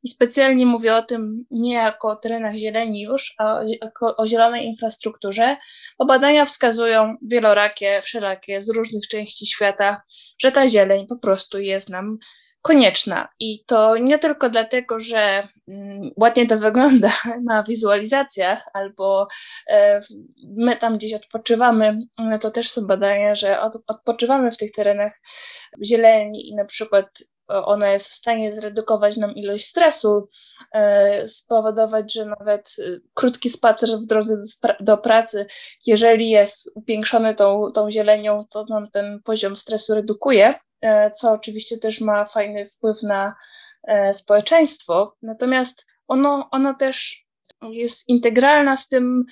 i 0.03 0.09
specjalnie 0.09 0.67
mówię 0.67 0.97
o 0.97 1.03
tym 1.03 1.45
nie 1.51 1.75
jako 1.75 2.09
o 2.09 2.17
terenach 2.17 2.57
zieleni 2.57 3.03
już, 3.03 3.35
a 3.39 3.61
jako 3.83 4.17
o 4.17 4.27
zielonej 4.27 4.67
infrastrukturze, 4.67 5.57
bo 5.99 6.07
badania 6.07 6.45
wskazują 6.45 7.17
wielorakie, 7.23 8.01
wszelakie 8.03 8.63
z 8.63 8.69
różnych 8.69 9.09
części 9.09 9.47
świata, 9.47 10.03
że 10.41 10.53
ta 10.53 10.69
zieleń 10.69 11.07
po 11.07 11.17
prostu 11.17 11.59
jest 11.59 11.91
nam 11.91 12.19
konieczna. 12.67 13.29
I 13.41 13.65
to 13.65 13.97
nie 13.97 14.19
tylko 14.19 14.51
dlatego, 14.51 14.99
że 14.99 15.43
mm, 15.69 16.11
ładnie 16.17 16.47
to 16.47 16.59
wygląda 16.59 17.11
na 17.51 17.63
wizualizacjach, 17.63 18.65
albo 18.75 19.29
e, 19.67 20.01
my 20.57 20.77
tam 20.77 20.97
gdzieś 20.97 21.15
odpoczywamy, 21.15 21.99
to 22.41 22.51
też 22.51 22.71
są 22.71 22.87
badania, 22.87 23.35
że 23.35 23.61
odpoczywamy 23.87 24.51
w 24.51 24.57
tych 24.57 24.73
terenach 24.73 25.21
zieleni 25.85 26.49
i 26.49 26.55
na 26.55 26.65
przykład 26.65 27.07
ona 27.49 27.93
jest 27.93 28.09
w 28.09 28.15
stanie 28.15 28.53
zredukować 28.53 29.17
nam 29.17 29.35
ilość 29.35 29.67
stresu, 29.67 30.29
e, 30.73 31.29
spowodować, 31.29 32.13
że 32.13 32.25
nawet 32.25 32.77
e, 32.79 32.99
krótki 33.15 33.51
spacer 33.51 33.89
w 33.89 34.07
drodze 34.07 34.41
do, 34.81 34.99
pracy, 34.99 35.47
jeżeli 35.87 36.31
jest 36.31 36.73
upiększony 36.77 37.35
tą, 37.35 37.63
tą 37.75 37.91
zielenią, 37.91 38.45
to 38.51 38.65
nam 38.65 38.91
ten 38.91 39.21
poziom 39.25 39.57
stresu 39.57 39.95
redukuje. 39.95 40.55
E, 40.81 41.11
co 41.11 41.33
oczywiście 41.33 41.79
też 41.79 42.01
ma 42.01 42.25
fajny 42.25 42.67
wpływ 42.67 43.03
na 43.03 43.35
e, 43.89 44.15
społeczeństwo. 44.15 45.17
Natomiast 45.23 45.87
ono, 46.09 46.49
ono 46.51 46.75
też 46.75 47.27
jest 47.63 48.09
integralna 48.09 48.77
z 48.77 48.89
tym 48.89 49.25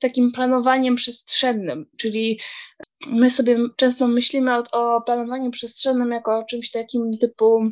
takim 0.00 0.32
planowaniem 0.32 0.94
przestrzennym, 0.94 1.86
czyli 1.98 2.40
my 3.06 3.30
sobie 3.30 3.56
często 3.76 4.06
myślimy 4.06 4.56
o, 4.56 4.62
o 4.72 5.02
planowaniu 5.02 5.50
przestrzennym 5.50 6.10
jako 6.10 6.38
o 6.38 6.44
czymś 6.44 6.70
takim 6.70 7.18
typu 7.20 7.62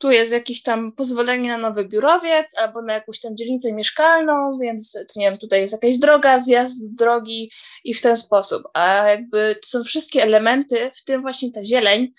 tu 0.00 0.10
jest 0.10 0.32
jakieś 0.32 0.62
tam 0.62 0.92
pozwolenie 0.92 1.48
na 1.48 1.58
nowy 1.58 1.84
biurowiec 1.84 2.58
albo 2.58 2.82
na 2.82 2.92
jakąś 2.92 3.20
tam 3.20 3.36
dzielnicę 3.36 3.72
mieszkalną, 3.72 4.58
więc 4.58 4.98
nie 5.16 5.30
wiem, 5.30 5.38
tutaj 5.38 5.60
jest 5.60 5.72
jakaś 5.72 5.98
droga, 5.98 6.38
zjazd 6.38 6.94
drogi 6.94 7.50
i 7.84 7.94
w 7.94 8.00
ten 8.00 8.16
sposób. 8.16 8.62
A 8.74 9.08
jakby 9.08 9.58
to 9.62 9.68
są 9.68 9.84
wszystkie 9.84 10.22
elementy, 10.22 10.90
w 10.94 11.04
tym 11.04 11.22
właśnie 11.22 11.52
ta 11.52 11.64
zieleń, 11.64 12.12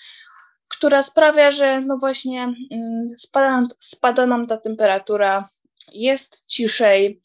która 0.71 1.03
sprawia, 1.03 1.51
że 1.51 1.81
no 1.81 1.97
właśnie 1.97 2.43
mm, 2.43 3.09
spada, 3.17 3.63
spada 3.79 4.25
nam 4.25 4.47
ta 4.47 4.57
temperatura, 4.57 5.43
jest 5.93 6.45
ciszej, 6.45 7.21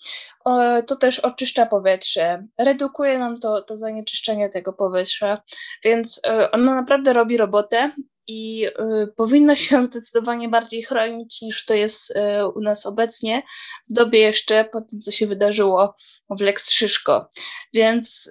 to 0.86 0.96
też 0.96 1.18
oczyszcza 1.18 1.66
powietrze, 1.66 2.46
redukuje 2.58 3.18
nam 3.18 3.40
to, 3.40 3.62
to 3.62 3.76
zanieczyszczenie 3.76 4.50
tego 4.50 4.72
powietrza, 4.72 5.42
więc 5.84 6.20
e, 6.26 6.50
ona 6.50 6.74
naprawdę 6.74 7.12
robi 7.12 7.36
robotę 7.36 7.92
i 8.26 8.66
y, 8.66 8.72
powinno 9.16 9.56
się 9.56 9.86
zdecydowanie 9.86 10.48
bardziej 10.48 10.82
chronić 10.82 11.42
niż 11.42 11.64
to 11.64 11.74
jest 11.74 12.10
y, 12.10 12.48
u 12.54 12.60
nas 12.60 12.86
obecnie, 12.86 13.42
w 13.90 13.92
dobie 13.92 14.20
jeszcze 14.20 14.64
po 14.64 14.80
tym, 14.80 15.00
co 15.00 15.10
się 15.10 15.26
wydarzyło 15.26 15.94
w 16.30 16.40
Lex 16.40 16.70
Szyszko. 16.70 17.30
Więc 17.72 18.30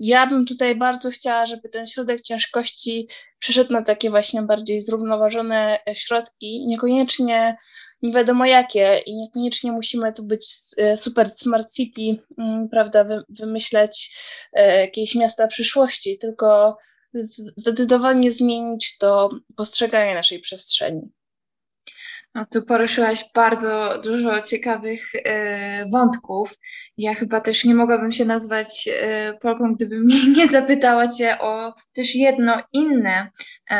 ja 0.00 0.26
bym 0.26 0.46
tutaj 0.46 0.74
bardzo 0.74 1.10
chciała, 1.10 1.46
żeby 1.46 1.68
ten 1.68 1.86
środek 1.86 2.20
ciężkości 2.20 3.08
przeszedł 3.38 3.72
na 3.72 3.82
takie 3.82 4.10
właśnie 4.10 4.42
bardziej 4.42 4.80
zrównoważone 4.80 5.78
e, 5.88 5.94
środki, 5.94 6.66
niekoniecznie 6.66 7.56
nie 8.02 8.12
wiadomo 8.12 8.46
jakie 8.46 9.02
i 9.06 9.14
niekoniecznie 9.14 9.72
musimy 9.72 10.12
tu 10.12 10.22
być 10.22 10.46
e, 10.76 10.96
super 10.96 11.30
smart 11.30 11.72
city, 11.72 12.22
mm, 12.38 12.68
prawda, 12.68 13.24
wymyśleć 13.28 14.16
e, 14.52 14.80
jakieś 14.80 15.14
miasta 15.14 15.46
przyszłości, 15.46 16.18
tylko 16.18 16.78
zdecydowanie 17.56 18.32
zmienić 18.32 18.98
to 18.98 19.30
postrzeganie 19.56 20.14
naszej 20.14 20.40
przestrzeni. 20.40 21.10
No, 22.34 22.46
tu 22.46 22.62
poruszyłaś 22.62 23.24
bardzo 23.34 24.00
dużo 24.04 24.40
ciekawych 24.40 25.14
y, 25.14 25.20
wątków. 25.92 26.58
Ja 26.96 27.14
chyba 27.14 27.40
też 27.40 27.64
nie 27.64 27.74
mogłabym 27.74 28.12
się 28.12 28.24
nazwać 28.24 28.88
y, 28.88 29.38
Polką, 29.38 29.74
gdybym 29.74 30.06
nie, 30.36 30.48
zapytała 30.48 31.08
Cię 31.08 31.38
o 31.38 31.74
też 31.92 32.14
jedno 32.14 32.62
inne 32.72 33.30
y, 33.70 33.74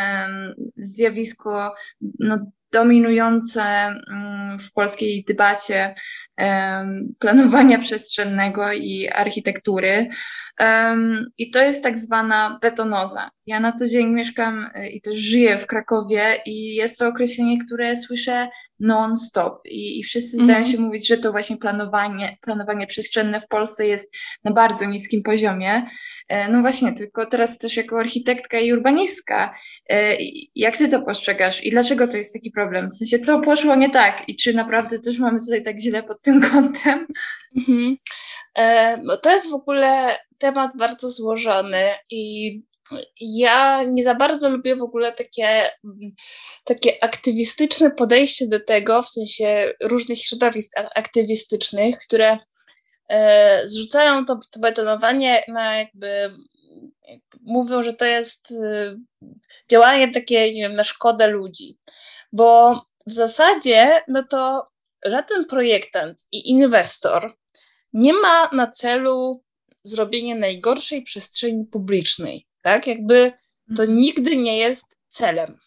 zjawisko 0.77 1.75
no, 2.19 2.39
dominujące 2.73 3.63
mm, 3.63 4.59
w 4.59 4.73
polskiej 4.73 5.25
debacie 5.29 5.95
planowania 7.19 7.79
przestrzennego 7.79 8.73
i 8.73 9.09
architektury. 9.09 10.09
I 11.39 11.51
to 11.51 11.63
jest 11.63 11.83
tak 11.83 11.99
zwana 11.99 12.59
betonoza. 12.63 13.31
Ja 13.51 13.61
na 13.61 13.73
co 13.73 13.87
dzień 13.87 14.13
mieszkam 14.13 14.71
y, 14.77 14.89
i 14.89 15.01
też 15.01 15.19
żyję 15.19 15.59
w 15.59 15.67
Krakowie 15.67 16.41
i 16.47 16.75
jest 16.75 16.99
to 16.99 17.09
określenie, 17.09 17.59
które 17.65 17.97
słyszę 17.97 18.49
non-stop 18.81 19.67
i, 19.67 20.01
i 20.01 20.03
wszyscy 20.03 20.37
mm. 20.37 20.47
zdają 20.47 20.65
się 20.65 20.79
mówić, 20.79 21.09
że 21.09 21.17
to 21.17 21.33
właśnie 21.33 21.57
planowanie, 21.57 22.37
planowanie 22.41 22.87
przestrzenne 22.87 23.41
w 23.41 23.49
Polsce 23.49 23.87
jest 23.87 24.15
na 24.45 24.53
bardzo 24.53 24.85
niskim 24.85 25.23
poziomie. 25.23 25.87
E, 26.29 26.49
no 26.49 26.61
właśnie, 26.61 26.93
tylko 26.93 27.27
teraz 27.27 27.59
też 27.59 27.77
jako 27.77 27.99
architektka 27.99 28.59
i 28.59 28.73
urbanistka, 28.73 29.55
e, 29.91 30.17
jak 30.55 30.77
ty 30.77 30.89
to 30.89 31.03
postrzegasz 31.03 31.65
i 31.65 31.71
dlaczego 31.71 32.09
to 32.09 32.17
jest 32.17 32.33
taki 32.33 32.51
problem? 32.51 32.89
W 32.89 32.95
sensie, 32.95 33.19
co 33.19 33.41
poszło 33.41 33.75
nie 33.75 33.91
tak 33.91 34.29
i 34.29 34.37
czy 34.37 34.55
naprawdę 34.55 34.99
też 34.99 35.19
mamy 35.19 35.41
tutaj 35.41 35.65
tak 35.65 35.81
źle 35.81 36.03
pod 36.03 36.23
tym 36.23 36.41
kątem? 36.51 37.07
Mhm. 37.59 37.97
E, 38.59 38.99
to 39.23 39.31
jest 39.31 39.51
w 39.51 39.55
ogóle 39.55 40.19
temat 40.39 40.71
bardzo 40.77 41.11
złożony 41.11 41.91
i 42.11 42.70
ja 43.21 43.83
nie 43.83 44.03
za 44.03 44.15
bardzo 44.15 44.51
lubię 44.51 44.77
w 44.77 44.83
ogóle 44.83 45.13
takie, 45.13 45.71
takie 46.65 47.05
aktywistyczne 47.05 47.91
podejście 47.91 48.49
do 48.49 48.65
tego, 48.65 49.03
w 49.03 49.09
sensie 49.09 49.73
różnych 49.83 50.19
środowisk 50.19 50.73
aktywistycznych, 50.95 51.99
które 51.99 52.39
e, 53.09 53.63
zrzucają 53.69 54.27
to, 54.27 54.41
to 54.51 54.61
betonowanie 54.61 55.45
na 55.49 55.77
jakby 55.77 56.35
mówią, 57.41 57.83
że 57.83 57.95
to 57.95 58.05
jest 58.05 58.53
e, 58.53 58.97
działanie 59.71 60.11
takie, 60.11 60.53
nie 60.53 60.63
wiem, 60.63 60.75
na 60.75 60.85
szkodę 60.85 61.27
ludzi. 61.27 61.79
Bo 62.33 62.81
w 63.07 63.13
zasadzie, 63.13 64.03
no 64.09 64.23
to 64.23 64.69
żaden 65.05 65.45
projektant 65.45 66.27
i 66.33 66.51
inwestor 66.51 67.35
nie 67.93 68.13
ma 68.13 68.51
na 68.53 68.71
celu 68.71 69.45
zrobienie 69.85 70.35
najgorszej 70.35 71.03
przestrzeni 71.03 71.67
publicznej, 71.67 72.47
tak? 72.63 72.87
Jakby 72.87 73.33
to 73.77 73.83
mhm. 73.83 73.99
nigdy 73.99 74.37
nie 74.37 74.59
jest 74.59 74.99
celem. 75.09 75.59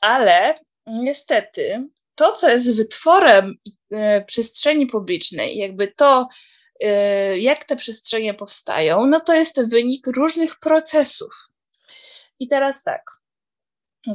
Ale 0.00 0.60
niestety 0.86 1.88
to, 2.14 2.32
co 2.32 2.50
jest 2.50 2.76
wytworem 2.76 3.54
e, 3.90 4.24
przestrzeni 4.24 4.86
publicznej, 4.86 5.56
jakby 5.56 5.88
to, 5.96 6.28
e, 6.80 7.38
jak 7.38 7.64
te 7.64 7.76
przestrzenie 7.76 8.34
powstają, 8.34 9.06
no 9.06 9.20
to 9.20 9.34
jest 9.34 9.70
wynik 9.70 10.06
różnych 10.06 10.58
procesów. 10.58 11.34
I 12.38 12.48
teraz 12.48 12.82
tak. 12.82 13.17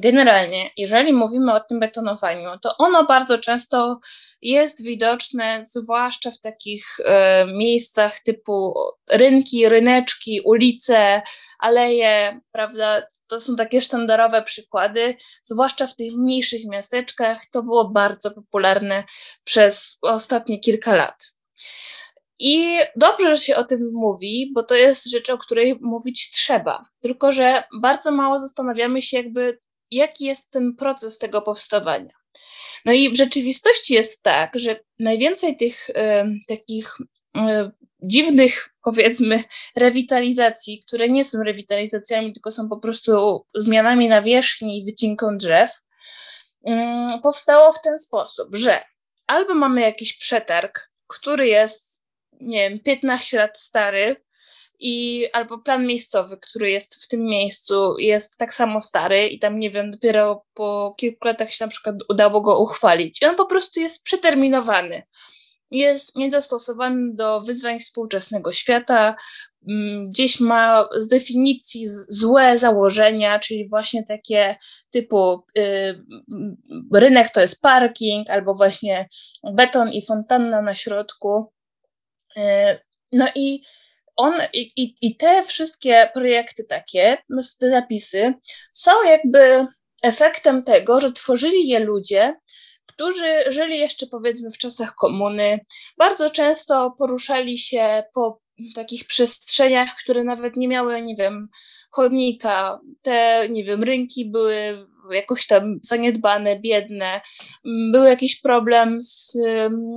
Generalnie, 0.02 0.72
jeżeli 0.78 1.14
mówimy 1.14 1.54
o 1.54 1.60
tym 1.60 1.80
betonowaniu, 1.80 2.50
to 2.62 2.78
ono 2.78 3.06
bardzo 3.06 3.38
często 3.38 4.00
jest 4.42 4.84
widoczne, 4.84 5.64
zwłaszcza 5.66 6.32
w 6.32 6.40
takich 6.40 6.86
e, 7.06 7.46
miejscach 7.46 8.20
typu 8.20 8.74
rynki, 9.10 9.70
ryneczki, 9.70 10.42
ulice, 10.46 11.22
aleje, 11.60 12.40
prawda? 12.52 13.04
To 13.28 13.42
są 13.42 13.56
takie 13.56 13.82
sztandarowe 13.82 14.44
przykłady, 14.44 15.16
zwłaszcza 15.44 15.88
w 15.88 15.96
tych 15.96 16.14
mniejszych 16.14 16.66
miasteczkach. 16.66 17.42
To 17.52 17.64
było 17.64 17.90
bardzo 17.90 18.32
popularne 18.32 19.04
przez 19.44 19.98
ostatnie 20.02 20.60
kilka 20.60 20.96
lat. 20.96 21.34
I 22.40 22.78
dobrze, 22.96 23.36
że 23.36 23.42
się 23.42 23.56
o 23.56 23.64
tym 23.64 23.90
mówi, 23.94 24.52
bo 24.56 24.64
to 24.64 24.76
jest 24.76 25.12
rzecz, 25.12 25.30
o 25.30 25.38
której 25.38 25.80
mówić 25.82 26.32
trzeba. 26.32 26.84
Tylko, 27.02 27.32
że 27.32 27.64
bardzo 27.82 28.12
mało 28.12 28.38
zastanawiamy 28.38 29.02
się, 29.02 29.18
jakby 29.18 29.60
jaki 29.96 30.26
jest 30.26 30.52
ten 30.52 30.76
proces 30.76 31.18
tego 31.18 31.42
powstawania. 31.42 32.14
No 32.86 32.94
i 32.94 33.10
w 33.10 33.18
rzeczywistości 33.18 33.94
jest 33.94 34.24
tak, 34.24 34.60
że 34.60 34.80
najwięcej 35.00 35.58
tych 35.58 35.88
takich 36.48 36.98
dziwnych, 38.04 38.70
powiedzmy, 38.84 39.44
rewitalizacji, 39.76 40.84
które 40.88 41.10
nie 41.10 41.26
są 41.26 41.44
rewitalizacjami, 41.44 42.34
tylko 42.34 42.52
są 42.52 42.70
po 42.70 42.78
prostu 42.78 43.46
zmianami 43.56 44.08
nawierzchni 44.10 44.82
i 44.82 44.86
wycinką 44.86 45.38
drzew, 45.38 45.72
powstało 47.24 47.74
w 47.74 47.82
ten 47.82 48.00
sposób, 48.00 48.56
że 48.56 48.84
albo 49.28 49.56
mamy 49.56 49.82
jakiś 49.82 50.18
przetarg, 50.18 50.92
który 51.08 51.48
jest, 51.48 52.04
nie 52.42 52.70
wiem, 52.70 52.80
15 52.80 53.38
lat 53.38 53.60
stary, 53.60 54.23
i 54.84 55.26
albo 55.34 55.58
plan 55.58 55.86
miejscowy, 55.86 56.38
który 56.38 56.72
jest 56.72 57.04
w 57.04 57.08
tym 57.08 57.22
miejscu, 57.22 57.96
jest 58.00 58.38
tak 58.38 58.54
samo 58.54 58.82
stary 58.82 59.28
i 59.28 59.40
tam, 59.40 59.60
nie 59.60 59.70
wiem, 59.70 59.92
dopiero 59.92 60.46
po 60.54 60.96
kilku 60.98 61.28
latach 61.28 61.54
się 61.54 61.66
na 61.66 61.70
przykład 61.70 61.96
udało 62.10 62.42
go 62.42 62.60
uchwalić. 62.60 63.22
I 63.22 63.26
on 63.26 63.36
po 63.36 63.46
prostu 63.46 63.80
jest 63.80 64.04
przeterminowany. 64.04 65.04
Jest 65.72 66.16
niedostosowany 66.16 67.16
do 67.16 67.42
wyzwań 67.42 67.80
współczesnego 67.80 68.54
świata, 68.54 69.16
mm, 69.70 70.10
gdzieś 70.10 70.40
ma 70.40 70.88
z 70.96 71.08
definicji 71.08 71.86
złe 72.10 72.58
założenia, 72.58 73.40
czyli 73.40 73.70
właśnie 73.70 74.04
takie 74.04 74.56
typu 74.92 75.44
y, 75.58 76.04
rynek 76.94 77.32
to 77.34 77.42
jest 77.42 77.62
parking, 77.62 78.30
albo 78.30 78.56
właśnie 78.56 79.08
beton 79.54 79.90
i 79.90 80.06
fontanna 80.06 80.62
na 80.62 80.76
środku. 80.76 81.54
Y, 82.38 82.42
no 83.12 83.28
i 83.36 83.62
on 84.16 84.34
i, 84.54 84.96
i, 85.02 85.18
te 85.18 85.44
wszystkie 85.44 86.10
projekty 86.14 86.64
takie, 86.64 87.18
te 87.60 87.70
zapisy 87.70 88.34
są 88.72 88.92
jakby 89.04 89.66
efektem 90.04 90.64
tego, 90.64 91.02
że 91.02 91.12
tworzyli 91.12 91.68
je 91.68 91.80
ludzie, 91.80 92.36
którzy 92.86 93.52
żyli 93.52 93.80
jeszcze 93.80 94.08
powiedzmy 94.08 94.52
w 94.52 94.58
czasach 94.58 94.96
komuny, 94.96 95.60
bardzo 95.98 96.30
często 96.30 96.96
poruszali 96.98 97.58
się 97.58 98.04
po 98.14 98.44
takich 98.76 99.06
przestrzeniach, 99.06 99.96
które 100.04 100.24
nawet 100.24 100.56
nie 100.56 100.68
miały, 100.68 101.02
nie 101.02 101.16
wiem, 101.16 101.50
chodnika. 101.92 102.80
Te, 103.02 103.48
nie 103.50 103.64
wiem, 103.64 103.84
rynki 103.84 104.32
były 104.32 104.88
jakoś 105.12 105.48
tam 105.48 105.80
zaniedbane, 105.84 106.60
biedne. 106.60 107.22
Był 107.92 108.04
jakiś 108.04 108.42
problem 108.42 109.02
z, 109.02 109.38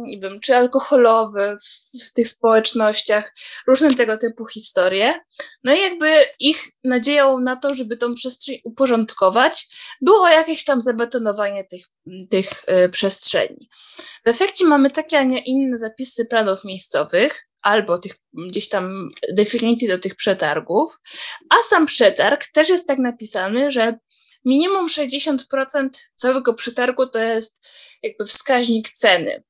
nie 0.06 0.20
wiem, 0.20 0.40
czy 0.40 0.56
alkoholowy 0.56 1.56
w, 2.04 2.12
tych 2.12 2.28
społecznościach, 2.28 3.34
różne 3.66 3.94
tego 3.94 4.18
typu 4.18 4.46
historie. 4.46 5.20
No 5.64 5.74
i 5.74 5.80
jakby 5.80 6.10
ich 6.40 6.64
nadzieją 6.84 7.40
na 7.40 7.56
to, 7.56 7.74
żeby 7.74 7.96
tą 7.96 8.14
przestrzeń 8.14 8.56
uporządkować, 8.64 9.66
było 10.00 10.28
jakieś 10.28 10.64
tam 10.64 10.80
zabetonowanie 10.80 11.64
tych, 11.64 11.86
tych 12.30 12.64
y, 12.68 12.88
przestrzeni. 12.88 13.68
W 14.24 14.28
efekcie 14.28 14.64
mamy 14.64 14.90
takie, 14.90 15.18
a 15.18 15.22
nie 15.22 15.38
inne 15.38 15.76
zapisy 15.76 16.24
planów 16.24 16.64
miejscowych, 16.64 17.46
albo 17.62 17.98
tych 17.98 18.14
gdzieś 18.48 18.68
tam 18.68 19.10
definicji 19.32 19.88
do 19.88 19.98
tych 19.98 20.14
przetargów, 20.14 20.98
a 21.50 21.54
sam 21.68 21.86
przetarg 21.86 22.44
też 22.52 22.68
jest 22.68 22.88
tak 22.88 22.98
napisany, 22.98 23.70
że 23.70 23.98
minimum 24.46 24.86
60% 24.86 25.88
całego 26.16 26.54
przetargu 26.54 27.06
to 27.06 27.18
jest 27.18 27.66
jakby 28.02 28.26
wskaźnik 28.26 28.90
ceny. 28.90 29.42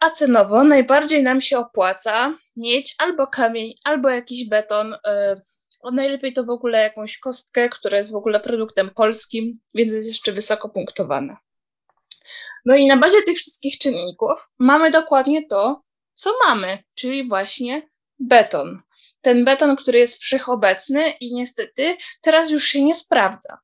A 0.00 0.10
cenowo 0.10 0.64
najbardziej 0.64 1.22
nam 1.22 1.40
się 1.40 1.58
opłaca 1.58 2.34
mieć 2.56 2.94
albo 2.98 3.26
kamień, 3.26 3.74
albo 3.84 4.10
jakiś 4.10 4.48
beton. 4.48 4.94
O 5.80 5.90
y, 5.90 5.94
najlepiej 5.94 6.32
to 6.32 6.44
w 6.44 6.50
ogóle 6.50 6.82
jakąś 6.82 7.18
kostkę, 7.18 7.68
która 7.68 7.98
jest 7.98 8.12
w 8.12 8.16
ogóle 8.16 8.40
produktem 8.40 8.90
polskim, 8.90 9.60
więc 9.74 9.92
jest 9.92 10.08
jeszcze 10.08 10.32
wysoko 10.32 10.68
punktowana. 10.68 11.36
No 12.64 12.76
i 12.76 12.86
na 12.86 12.96
bazie 12.96 13.22
tych 13.22 13.38
wszystkich 13.38 13.78
czynników 13.78 14.48
mamy 14.58 14.90
dokładnie 14.90 15.46
to, 15.46 15.82
co 16.14 16.32
mamy, 16.46 16.78
czyli 16.94 17.28
właśnie 17.28 17.88
beton. 18.18 18.82
Ten 19.24 19.44
beton, 19.44 19.76
który 19.76 19.98
jest 19.98 20.22
wszechobecny 20.22 21.10
i 21.20 21.34
niestety 21.34 21.96
teraz 22.22 22.50
już 22.50 22.64
się 22.66 22.84
nie 22.84 22.94
sprawdza. 22.94 23.58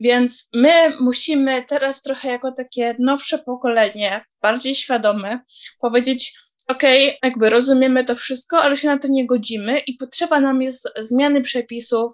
Więc 0.00 0.48
my 0.54 0.96
musimy 1.00 1.64
teraz 1.68 2.02
trochę 2.02 2.28
jako 2.28 2.52
takie 2.52 2.96
nowsze 2.98 3.38
pokolenie, 3.38 4.24
bardziej 4.42 4.74
świadome, 4.74 5.40
powiedzieć: 5.80 6.38
okej, 6.68 7.08
okay, 7.08 7.18
jakby 7.22 7.50
rozumiemy 7.50 8.04
to 8.04 8.14
wszystko, 8.14 8.58
ale 8.58 8.76
się 8.76 8.88
na 8.88 8.98
to 8.98 9.08
nie 9.08 9.26
godzimy 9.26 9.78
i 9.78 9.96
potrzeba 9.96 10.40
nam 10.40 10.62
jest 10.62 10.88
zmiany 11.00 11.42
przepisów 11.42 12.12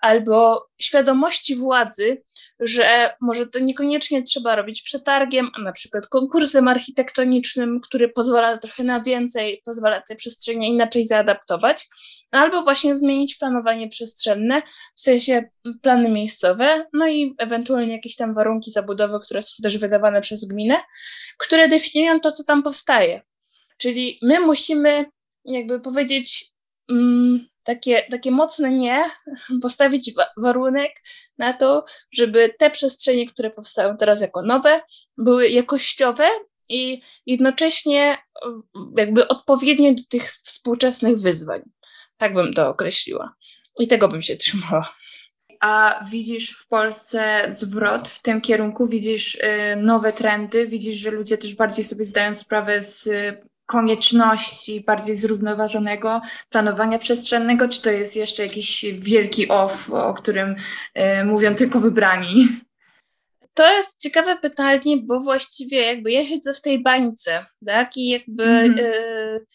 albo 0.00 0.66
świadomości 0.80 1.56
władzy, 1.56 2.22
że 2.60 3.14
może 3.20 3.46
to 3.46 3.58
niekoniecznie 3.58 4.22
trzeba 4.22 4.56
robić 4.56 4.82
przetargiem, 4.82 5.50
a 5.54 5.62
na 5.62 5.72
przykład 5.72 6.06
konkursem 6.06 6.68
architektonicznym, 6.68 7.80
który 7.80 8.08
pozwala 8.08 8.58
trochę 8.58 8.84
na 8.84 9.00
więcej, 9.00 9.62
pozwala 9.64 10.02
te 10.02 10.16
przestrzenie 10.16 10.68
inaczej 10.68 11.06
zaadaptować, 11.06 11.88
albo 12.30 12.62
właśnie 12.62 12.96
zmienić 12.96 13.34
planowanie 13.34 13.88
przestrzenne, 13.88 14.62
w 14.96 15.00
sensie 15.00 15.50
plany 15.82 16.08
miejscowe, 16.08 16.86
no 16.92 17.08
i 17.08 17.34
ewentualnie 17.38 17.92
jakieś 17.92 18.16
tam 18.16 18.34
warunki 18.34 18.70
zabudowy, 18.70 19.18
które 19.24 19.42
są 19.42 19.62
też 19.62 19.78
wydawane 19.78 20.20
przez 20.20 20.48
gminę, 20.48 20.76
które 21.38 21.68
definiują 21.68 22.20
to, 22.20 22.32
co 22.32 22.44
tam 22.44 22.62
powstaje. 22.62 23.29
Czyli 23.80 24.18
my 24.22 24.40
musimy 24.40 25.04
jakby 25.44 25.80
powiedzieć 25.80 26.52
mm, 26.90 27.46
takie, 27.62 28.06
takie 28.10 28.30
mocne 28.30 28.70
nie, 28.70 29.04
postawić 29.62 30.12
warunek 30.36 30.90
na 31.38 31.52
to, 31.52 31.84
żeby 32.12 32.54
te 32.58 32.70
przestrzenie, 32.70 33.30
które 33.30 33.50
powstają 33.50 33.96
teraz 33.96 34.20
jako 34.20 34.42
nowe, 34.42 34.80
były 35.18 35.48
jakościowe 35.48 36.28
i 36.68 37.00
jednocześnie 37.26 38.18
jakby 38.96 39.28
odpowiednie 39.28 39.94
do 39.94 40.02
tych 40.10 40.32
współczesnych 40.32 41.18
wyzwań. 41.18 41.62
Tak 42.16 42.34
bym 42.34 42.54
to 42.54 42.68
określiła. 42.68 43.34
I 43.78 43.88
tego 43.88 44.08
bym 44.08 44.22
się 44.22 44.36
trzymała. 44.36 44.92
A 45.60 46.04
widzisz 46.10 46.50
w 46.50 46.68
Polsce 46.68 47.46
zwrot 47.48 48.08
w 48.08 48.22
tym 48.22 48.40
kierunku? 48.40 48.86
Widzisz 48.86 49.34
y, 49.34 49.76
nowe 49.76 50.12
trendy? 50.12 50.66
Widzisz, 50.66 50.98
że 50.98 51.10
ludzie 51.10 51.38
też 51.38 51.54
bardziej 51.54 51.84
sobie 51.84 52.04
zdają 52.04 52.34
sprawę 52.34 52.84
z 52.84 53.08
konieczności 53.70 54.84
bardziej 54.86 55.16
zrównoważonego 55.16 56.20
planowania 56.48 56.98
przestrzennego, 56.98 57.68
czy 57.68 57.82
to 57.82 57.90
jest 57.90 58.16
jeszcze 58.16 58.42
jakiś 58.42 58.84
wielki 58.98 59.48
off, 59.48 59.90
o 59.92 60.14
którym 60.14 60.56
y, 60.98 61.24
mówią 61.24 61.54
tylko 61.54 61.80
wybrani? 61.80 62.48
To 63.54 63.72
jest 63.72 64.00
ciekawe 64.00 64.36
pytanie, 64.36 64.96
bo 65.02 65.20
właściwie 65.20 65.86
jakby 65.86 66.12
ja 66.12 66.24
siedzę 66.24 66.54
w 66.54 66.60
tej 66.60 66.82
bańce, 66.82 67.46
tak? 67.66 67.96
I 67.96 68.08
jakby 68.08 68.44
mm 68.44 68.78
y, 68.78 69.46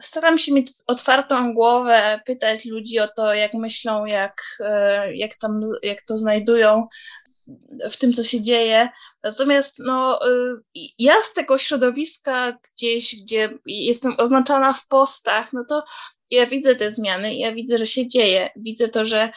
staram 0.00 0.38
się 0.38 0.52
mieć 0.54 0.72
otwartą 0.86 1.54
głowę, 1.54 2.20
pytać 2.26 2.64
ludzi 2.64 2.98
o 2.98 3.08
to, 3.08 3.34
jak 3.34 3.54
myślą, 3.54 4.04
jak, 4.04 4.42
y, 4.60 5.16
jak, 5.16 5.36
tam, 5.36 5.60
jak 5.82 6.02
to 6.02 6.16
znajdują 6.16 6.88
w 7.90 7.96
tym, 7.96 8.12
co 8.12 8.24
się 8.24 8.40
dzieje. 8.40 8.88
Natomiast 9.22 9.78
no, 9.78 10.20
y, 10.28 10.62
ja 10.98 11.22
z 11.22 11.32
tego 11.32 11.58
środowiska 11.58 12.58
gdzieś, 12.72 13.22
gdzie 13.22 13.58
jestem 13.66 14.14
oznaczana 14.18 14.72
w 14.72 14.86
postach, 14.86 15.52
no 15.52 15.64
to 15.68 15.84
ja 16.30 16.46
widzę 16.46 16.76
te 16.76 16.90
zmiany, 16.90 17.34
ja 17.34 17.54
widzę, 17.54 17.78
że 17.78 17.86
się 17.86 18.06
dzieje. 18.06 18.50
Widzę 18.56 18.88
to, 18.88 19.04
że 19.04 19.30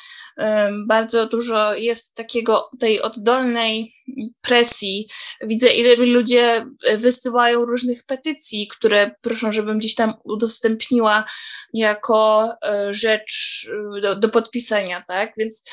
bardzo 0.88 1.28
dużo 1.28 1.74
jest 1.74 2.16
takiego, 2.16 2.70
tej 2.80 3.02
oddolnej 3.02 3.92
presji. 4.42 5.08
Widzę, 5.42 5.70
ile 5.70 5.98
mi 5.98 6.06
ludzie 6.06 6.66
wysyłają 6.98 7.66
różnych 7.66 8.06
petycji, 8.06 8.68
które 8.68 9.12
proszą, 9.22 9.52
żebym 9.52 9.80
gdzieś 9.80 9.96
tam 9.96 10.14
udostępniła 10.24 11.26
jako 11.74 12.54
um, 12.62 12.94
rzecz 12.94 13.68
do, 14.02 14.16
do, 14.16 14.30
podpisania, 14.30 15.04
tak? 15.08 15.34
Więc 15.38 15.72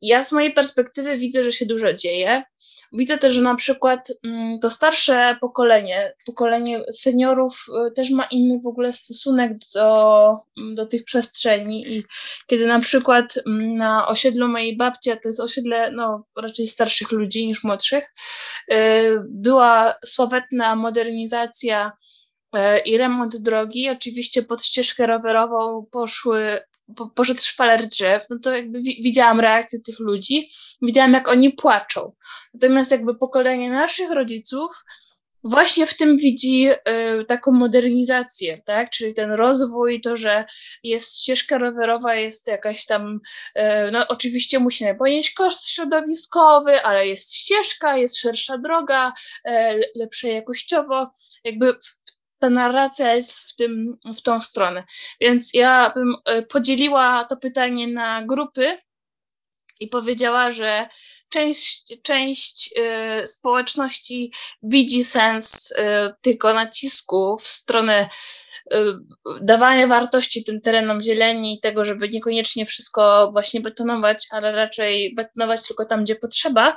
ja 0.00 0.24
z 0.24 0.32
mojej 0.32 0.52
perspektywy 0.52 1.18
widzę, 1.18 1.44
że 1.44 1.52
się 1.52 1.66
dużo 1.66 1.94
dzieje. 1.94 2.42
Widzę 2.92 3.18
też, 3.18 3.32
że 3.32 3.42
na 3.42 3.54
przykład 3.54 4.12
mm, 4.24 4.58
to 4.60 4.70
starsze 4.70 5.36
pokolenie, 5.40 6.14
pokolenie 6.26 6.84
seniorów 6.92 7.66
też 7.94 8.10
ma 8.10 8.24
inny 8.24 8.60
w 8.60 8.66
ogóle 8.66 8.92
stosunek 8.92 9.52
do, 9.74 10.31
mm, 10.58 10.74
do 10.74 10.86
tych 10.86 11.04
przestrzeni 11.04 11.88
i 11.88 12.04
kiedy 12.46 12.66
na 12.66 12.80
przykład 12.80 13.38
mm, 13.46 13.76
na 13.76 14.08
osiedlu 14.08 14.48
mojej 14.48 14.76
babci, 14.76 15.10
a 15.10 15.16
to 15.16 15.28
jest 15.28 15.40
osiedle 15.40 15.92
no, 15.92 16.24
raczej 16.36 16.66
starszych 16.66 17.12
ludzi 17.12 17.46
niż 17.46 17.64
młodszych, 17.64 18.04
y, 18.72 18.76
była 19.28 19.94
sławetna 20.04 20.76
modernizacja 20.76 21.92
y, 22.56 22.78
i 22.78 22.98
remont 22.98 23.36
drogi. 23.36 23.90
Oczywiście 23.90 24.42
pod 24.42 24.64
ścieżkę 24.64 25.06
rowerową 25.06 25.86
poszły 25.90 26.60
po, 26.96 27.06
poszedł 27.06 27.40
szpaler 27.40 27.86
drzew, 27.86 28.24
no 28.30 28.38
to 28.42 28.56
jakby 28.56 28.82
wi 28.82 29.02
widziałam 29.02 29.40
reakcję 29.40 29.80
tych 29.80 29.98
ludzi, 29.98 30.48
widziałam 30.82 31.12
jak 31.12 31.28
oni 31.28 31.52
płaczą. 31.52 32.12
Natomiast 32.54 32.90
jakby 32.90 33.14
pokolenie 33.14 33.70
naszych 33.70 34.10
rodziców 34.10 34.84
właśnie 35.44 35.86
w 35.86 35.96
tym 35.96 36.16
widzi 36.16 36.68
y, 36.70 37.24
taką 37.24 37.52
modernizację, 37.52 38.62
tak? 38.64 38.90
Czyli 38.90 39.14
ten 39.14 39.30
rozwój, 39.30 40.00
to, 40.00 40.16
że 40.16 40.44
jest 40.82 41.22
ścieżka 41.22 41.58
rowerowa, 41.58 42.14
jest 42.14 42.48
jakaś 42.48 42.86
tam, 42.86 43.20
y, 43.58 43.62
no 43.92 44.08
oczywiście 44.08 44.58
musimy 44.58 44.94
ponieść 44.94 45.34
koszt 45.34 45.68
środowiskowy, 45.68 46.82
ale 46.82 47.06
jest 47.06 47.34
ścieżka, 47.34 47.96
jest 47.96 48.18
szersza 48.18 48.58
droga, 48.58 49.12
y, 49.48 49.52
lepsze 49.94 50.28
jakościowo, 50.28 51.10
jakby 51.44 51.76
ta 52.38 52.50
narracja 52.50 53.14
jest 53.14 53.38
w, 53.38 53.56
tym, 53.56 53.98
w 54.16 54.22
tą 54.22 54.40
stronę. 54.40 54.84
Więc 55.20 55.54
ja 55.54 55.92
bym 55.94 56.14
e, 56.24 56.42
podzieliła 56.42 57.24
to 57.24 57.36
pytanie 57.36 57.88
na 57.88 58.26
grupy 58.26 58.78
i 59.82 59.88
powiedziała, 59.88 60.50
że 60.50 60.88
część, 61.28 61.84
część 62.02 62.74
y, 63.22 63.26
społeczności 63.26 64.32
widzi 64.62 65.04
sens 65.04 65.70
y, 65.70 65.74
tego 66.20 66.54
nacisku 66.54 67.36
w 67.38 67.46
stronę 67.48 68.08
y, 68.72 68.76
dawania 69.40 69.86
wartości 69.86 70.44
tym 70.44 70.60
terenom 70.60 71.02
zieleni 71.02 71.54
i 71.54 71.60
tego, 71.60 71.84
żeby 71.84 72.08
niekoniecznie 72.08 72.66
wszystko 72.66 73.30
właśnie 73.32 73.60
betonować, 73.60 74.26
ale 74.30 74.52
raczej 74.52 75.14
betonować 75.14 75.66
tylko 75.66 75.84
tam, 75.84 76.04
gdzie 76.04 76.16
potrzeba. 76.16 76.76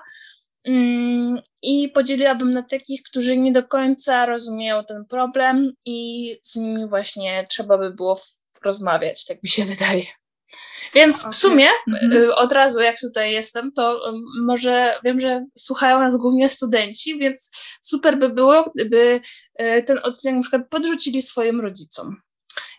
Mm, 0.67 1.39
I 1.61 1.89
podzieliłabym 1.89 2.51
na 2.51 2.63
takich, 2.63 3.03
którzy 3.03 3.37
nie 3.37 3.51
do 3.51 3.63
końca 3.63 4.25
rozumieją 4.25 4.83
ten 4.83 5.05
problem 5.05 5.73
i 5.85 6.31
z 6.41 6.55
nimi 6.55 6.87
właśnie 6.87 7.45
trzeba 7.49 7.77
by 7.77 7.91
było 7.91 8.19
rozmawiać, 8.63 9.25
tak 9.25 9.43
mi 9.43 9.49
się 9.49 9.65
wydaje. 9.65 10.03
Więc 10.93 11.25
w 11.31 11.35
sumie 11.35 11.67
mhm. 11.87 12.13
Y, 12.13 12.35
od 12.35 12.53
razu, 12.53 12.79
jak 12.79 12.99
tutaj 12.99 13.31
jestem, 13.31 13.71
to 13.71 14.01
może 14.41 14.99
wiem, 15.03 15.19
że 15.19 15.45
słuchają 15.57 15.99
nas 15.99 16.17
głównie 16.17 16.49
studenci, 16.49 17.19
więc 17.19 17.51
super 17.81 18.19
by 18.19 18.29
było, 18.29 18.71
gdyby 18.75 19.21
y, 19.61 19.83
ten 19.83 19.99
odcinek 20.03 20.35
na 20.35 20.41
przykład 20.41 20.61
podrzucili 20.69 21.21
swoim 21.21 21.61
rodzicom. 21.61 22.15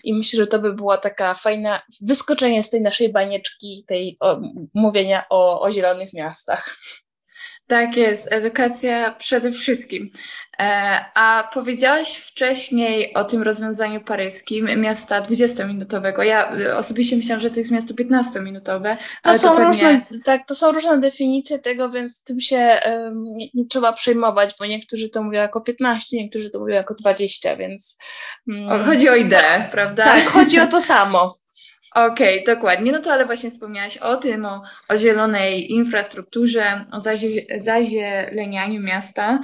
I 0.05 0.15
myślę, 0.15 0.37
że 0.37 0.47
to 0.47 0.59
by 0.59 0.73
była 0.73 0.99
taka 0.99 1.35
fajna 1.35 1.83
wyskoczenie 2.01 2.63
z 2.63 2.71
tej 2.71 2.81
naszej 2.81 3.13
banieczki, 3.13 3.85
tej 3.89 4.17
o, 4.21 4.41
mówienia 4.75 5.25
o, 5.31 5.61
o 5.61 5.73
zielonych 5.73 6.13
miastach. 6.13 6.79
Tak 7.67 7.97
jest, 7.97 8.33
edukacja 8.33 9.11
przede 9.11 9.53
wszystkim. 9.53 10.11
E, 10.59 11.05
a 11.15 11.51
powiedziałaś 11.55 12.17
wcześniej 12.17 13.15
o 13.15 13.25
tym 13.25 13.43
rozwiązaniu 13.43 14.01
paryskim 14.01 14.81
miasta 14.81 15.21
20-minutowego. 15.21 16.23
Ja 16.23 16.57
e, 16.57 16.77
osobiście 16.77 17.17
myślałam, 17.17 17.41
że 17.41 17.51
to 17.51 17.59
jest 17.59 17.71
miasto 17.71 17.95
15-minutowe. 17.95 18.97
To 19.23 19.39
są, 19.39 19.49
to 19.49 19.57
pewnie... 19.57 19.67
różne, 19.67 20.07
tak, 20.25 20.47
to 20.47 20.55
są 20.55 20.73
różne 20.73 21.01
definicje 21.01 21.59
tego, 21.59 21.91
więc 21.91 22.25
tym 22.25 22.41
się 22.41 22.81
um, 22.87 23.23
nie, 23.23 23.49
nie, 23.55 23.67
trzeba 23.67 23.93
przejmować, 23.93 24.55
bo 24.59 24.67
niektórzy 24.67 25.09
to 25.09 25.23
mówią 25.23 25.41
jako 25.41 25.61
15, 25.61 26.17
niektórzy 26.17 26.51
to 26.51 26.59
mówią 26.59 26.75
jako 26.75 26.95
20, 26.95 27.57
więc. 27.57 27.99
Um, 28.49 28.85
chodzi 28.85 29.09
o 29.09 29.15
ideę, 29.15 29.69
prawda? 29.73 30.05
Tak, 30.05 30.27
chodzi 30.27 30.61
o 30.61 30.67
to 30.67 30.81
samo. 30.81 31.31
Okej, 31.95 32.45
dokładnie. 32.47 32.93
No 32.93 32.99
to 32.99 33.13
ale 33.13 33.27
właśnie 33.27 33.51
wspomniałaś 33.51 33.97
o 33.97 34.17
tym, 34.17 34.45
o, 34.45 34.63
o 34.89 34.99
zielonej 34.99 35.73
infrastrukturze, 35.73 36.85
o 36.93 37.01
zazie, 37.01 37.29
zazielenianiu 37.59 38.83
miasta. 38.83 39.39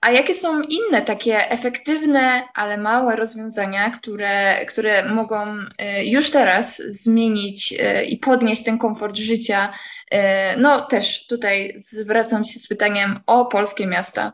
A 0.00 0.10
jakie 0.10 0.34
są 0.34 0.62
inne 0.62 1.02
takie 1.02 1.50
efektywne, 1.50 2.42
ale 2.54 2.78
małe 2.78 3.16
rozwiązania, 3.16 3.90
które, 3.90 4.66
które 4.66 5.04
mogą 5.08 5.46
y, 5.56 6.04
już 6.04 6.30
teraz 6.30 6.76
zmienić 6.76 7.72
y, 7.72 8.04
i 8.04 8.18
podnieść 8.18 8.64
ten 8.64 8.78
komfort 8.78 9.16
życia? 9.16 9.72
Y, 10.14 10.16
no 10.58 10.80
też 10.80 11.26
tutaj 11.26 11.74
zwracam 11.76 12.44
się 12.44 12.60
z 12.60 12.68
pytaniem 12.68 13.20
o 13.26 13.46
polskie 13.46 13.86
miasta. 13.86 14.32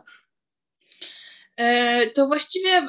E, 1.60 2.06
to 2.10 2.26
właściwie 2.26 2.86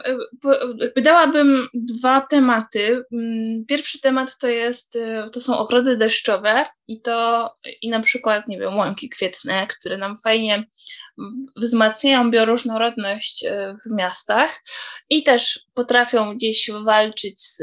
wydałabym 0.95 1.67
dwa 1.73 2.21
tematy. 2.21 3.03
Mm, 3.13 3.65
pierwszy 3.65 4.01
temat 4.01 4.37
to 4.37 4.47
jest, 4.47 4.95
e, 4.95 5.29
to 5.31 5.41
są 5.41 5.57
ogrody 5.57 5.97
deszczowe 5.97 6.65
i 6.91 7.01
to 7.01 7.53
i 7.81 7.89
na 7.89 7.99
przykład, 7.99 8.47
nie 8.47 8.59
wiem, 8.59 8.77
łąki 8.77 9.09
kwietne, 9.09 9.67
które 9.67 9.97
nam 9.97 10.17
fajnie 10.23 10.63
wzmacniają 11.55 12.31
bioróżnorodność 12.31 13.45
e, 13.45 13.73
w 13.85 13.93
miastach 13.93 14.63
i 15.09 15.23
też 15.23 15.59
potrafią 15.73 16.35
gdzieś 16.35 16.69
walczyć 16.85 17.41
z, 17.41 17.57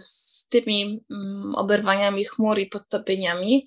z 0.00 0.48
tymi 0.48 1.04
mm, 1.10 1.54
oberwaniami 1.54 2.24
chmur 2.24 2.58
i 2.58 2.66
podtopieniami. 2.66 3.66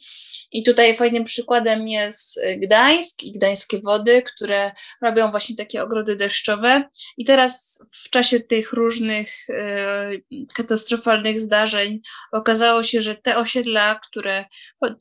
I 0.51 0.63
tutaj 0.63 0.95
fajnym 0.95 1.23
przykładem 1.23 1.87
jest 1.87 2.39
Gdańsk 2.57 3.23
i 3.23 3.33
gdańskie 3.33 3.79
wody, 3.79 4.23
które 4.35 4.71
robią 5.01 5.31
właśnie 5.31 5.55
takie 5.55 5.83
ogrody 5.83 6.15
deszczowe. 6.15 6.89
I 7.17 7.25
teraz 7.25 7.83
w 7.91 8.09
czasie 8.09 8.39
tych 8.39 8.73
różnych 8.73 9.49
e, 9.49 10.11
katastrofalnych 10.55 11.39
zdarzeń 11.39 11.99
okazało 12.31 12.83
się, 12.83 13.01
że 13.01 13.15
te 13.15 13.37
osiedla, 13.37 13.99
które, 14.03 14.45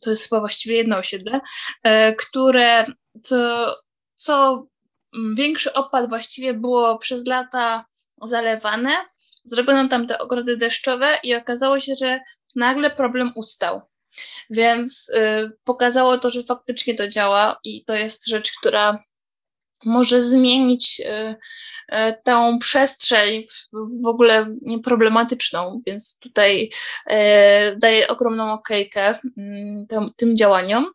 to 0.02 0.10
jest 0.10 0.28
chyba 0.28 0.40
właściwie 0.40 0.76
jedno 0.76 0.96
osiedle, 0.96 1.40
e, 1.82 2.14
które 2.14 2.84
co, 3.22 3.74
co 4.14 4.66
większy 5.36 5.72
opad 5.72 6.08
właściwie 6.08 6.54
było 6.54 6.98
przez 6.98 7.26
lata 7.26 7.84
zalewane, 8.22 8.90
zrobiono 9.44 9.88
tam 9.88 10.06
te 10.06 10.18
ogrody 10.18 10.56
deszczowe 10.56 11.18
i 11.22 11.34
okazało 11.34 11.80
się, 11.80 11.94
że 11.94 12.20
nagle 12.54 12.90
problem 12.90 13.32
ustał. 13.34 13.82
Więc 14.50 15.08
y, 15.08 15.52
pokazało 15.64 16.18
to, 16.18 16.30
że 16.30 16.42
faktycznie 16.42 16.94
to 16.94 17.08
działa 17.08 17.60
i 17.64 17.84
to 17.84 17.94
jest 17.94 18.26
rzecz, 18.26 18.52
która 18.58 18.98
może 19.84 20.24
zmienić 20.24 21.00
y, 21.00 21.36
y, 21.94 22.14
tą 22.24 22.58
przestrzeń 22.58 23.42
w, 24.04 24.06
ogóle 24.06 24.46
nieproblematyczną, 24.62 25.80
więc 25.86 26.18
tutaj 26.18 26.70
y, 27.10 27.14
daję 27.78 28.08
ogromną 28.08 28.52
okejkę 28.52 29.18
mm, 29.38 29.86
tym 30.16 30.36
działaniom. 30.36 30.86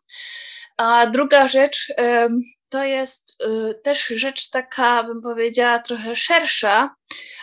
A 0.76 1.06
druga 1.06 1.48
rzecz 1.48 1.92
to 2.68 2.84
jest 2.84 3.38
też 3.84 4.06
rzecz 4.06 4.50
taka, 4.50 5.02
bym 5.02 5.22
powiedziała, 5.22 5.78
trochę 5.78 6.16
szersza, 6.16 6.94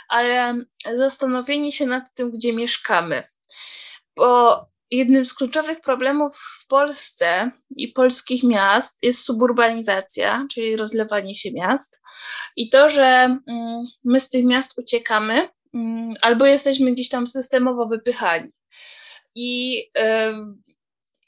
ale 0.07 0.53
zastanowienie 0.93 1.71
się 1.71 1.85
nad 1.85 2.13
tym, 2.13 2.31
gdzie 2.31 2.53
mieszkamy. 2.53 3.23
Bo 4.15 4.59
jednym 4.91 5.25
z 5.25 5.33
kluczowych 5.33 5.81
problemów 5.81 6.35
w 6.35 6.67
Polsce 6.67 7.51
i 7.75 7.87
polskich 7.87 8.43
miast 8.43 8.97
jest 9.01 9.25
suburbanizacja, 9.25 10.45
czyli 10.53 10.75
rozlewanie 10.75 11.35
się 11.35 11.49
miast. 11.53 12.01
I 12.55 12.69
to, 12.69 12.89
że 12.89 13.05
mm, 13.47 13.81
my 14.05 14.19
z 14.19 14.29
tych 14.29 14.45
miast 14.45 14.77
uciekamy, 14.77 15.49
mm, 15.73 16.13
albo 16.21 16.45
jesteśmy 16.45 16.91
gdzieś 16.91 17.09
tam 17.09 17.27
systemowo 17.27 17.87
wypychani. 17.87 18.51
I 19.35 19.81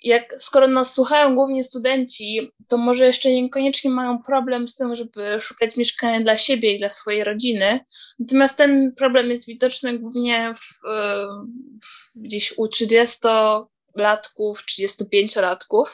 jak 0.03 0.35
skoro 0.39 0.67
nas 0.67 0.93
słuchają 0.93 1.35
głównie 1.35 1.63
studenci, 1.63 2.51
to 2.69 2.77
może 2.77 3.05
jeszcze 3.05 3.31
niekoniecznie 3.31 3.91
mają 3.91 4.23
problem 4.23 4.67
z 4.67 4.75
tym, 4.75 4.95
żeby 4.95 5.39
szukać 5.39 5.77
mieszkania 5.77 6.21
dla 6.21 6.37
siebie 6.37 6.75
i 6.75 6.79
dla 6.79 6.89
swojej 6.89 7.23
rodziny. 7.23 7.79
Natomiast 8.19 8.57
ten 8.57 8.93
problem 8.97 9.29
jest 9.29 9.47
widoczny 9.47 9.99
głównie 9.99 10.53
w, 10.55 10.79
w 11.85 12.19
gdzieś 12.23 12.53
u 12.57 12.67
30 12.67 13.17
latków, 13.95 14.63
35-latków, 14.65 15.85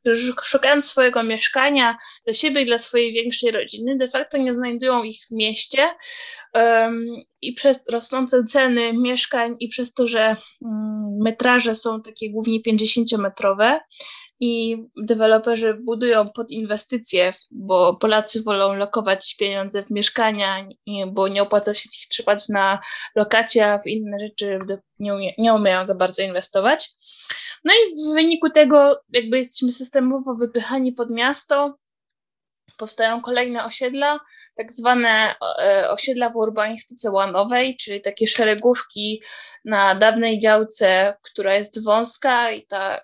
którzy 0.00 0.32
szukając 0.42 0.84
swojego 0.84 1.22
mieszkania 1.22 1.96
dla 2.24 2.34
siebie 2.34 2.60
i 2.60 2.66
dla 2.66 2.78
swojej 2.78 3.12
większej 3.12 3.50
rodziny, 3.50 3.96
de 3.96 4.08
facto 4.08 4.38
nie 4.38 4.54
znajdują 4.54 5.02
ich 5.02 5.20
w 5.30 5.34
mieście 5.34 5.88
um, 6.54 7.06
i 7.42 7.52
przez 7.52 7.84
rosnące 7.92 8.44
ceny 8.44 8.92
mieszkań 8.92 9.56
i 9.60 9.68
przez 9.68 9.94
to, 9.94 10.06
że 10.06 10.36
um, 10.60 11.18
metraże 11.20 11.74
są 11.74 12.02
takie 12.02 12.30
głównie 12.30 12.60
50-metrowe, 12.60 13.78
i 14.40 14.76
deweloperzy 14.96 15.74
budują 15.74 16.28
pod 16.34 16.50
inwestycje, 16.50 17.32
bo 17.50 17.96
Polacy 17.96 18.42
wolą 18.42 18.74
lokować 18.74 19.36
pieniądze 19.36 19.82
w 19.82 19.90
mieszkania, 19.90 20.68
bo 21.06 21.28
nie 21.28 21.42
opłaca 21.42 21.74
się 21.74 21.88
ich 22.00 22.08
trzymać 22.08 22.48
na 22.48 22.78
lokacie, 23.16 23.72
a 23.72 23.78
w 23.78 23.86
inne 23.86 24.18
rzeczy 24.18 24.58
nie, 24.98 25.14
umie, 25.14 25.32
nie 25.38 25.54
umieją 25.54 25.84
za 25.84 25.94
bardzo 25.94 26.22
inwestować. 26.22 26.90
No 27.64 27.74
i 27.74 27.94
w 27.96 28.14
wyniku 28.14 28.50
tego 28.50 29.00
jakby 29.12 29.38
jesteśmy 29.38 29.72
systemowo 29.72 30.34
wypychani 30.34 30.92
pod 30.92 31.10
miasto, 31.10 31.78
powstają 32.78 33.20
kolejne 33.20 33.64
osiedla, 33.64 34.20
tak 34.54 34.72
zwane 34.72 35.34
e, 35.58 35.90
osiedla 35.90 36.30
w 36.30 36.36
urbanistyce 36.36 37.10
łanowej, 37.10 37.76
czyli 37.76 38.00
takie 38.00 38.26
szeregówki 38.26 39.22
na 39.64 39.94
dawnej 39.94 40.38
działce, 40.38 41.16
która 41.22 41.54
jest 41.54 41.84
wąska 41.84 42.52
i 42.52 42.66
ta 42.66 43.00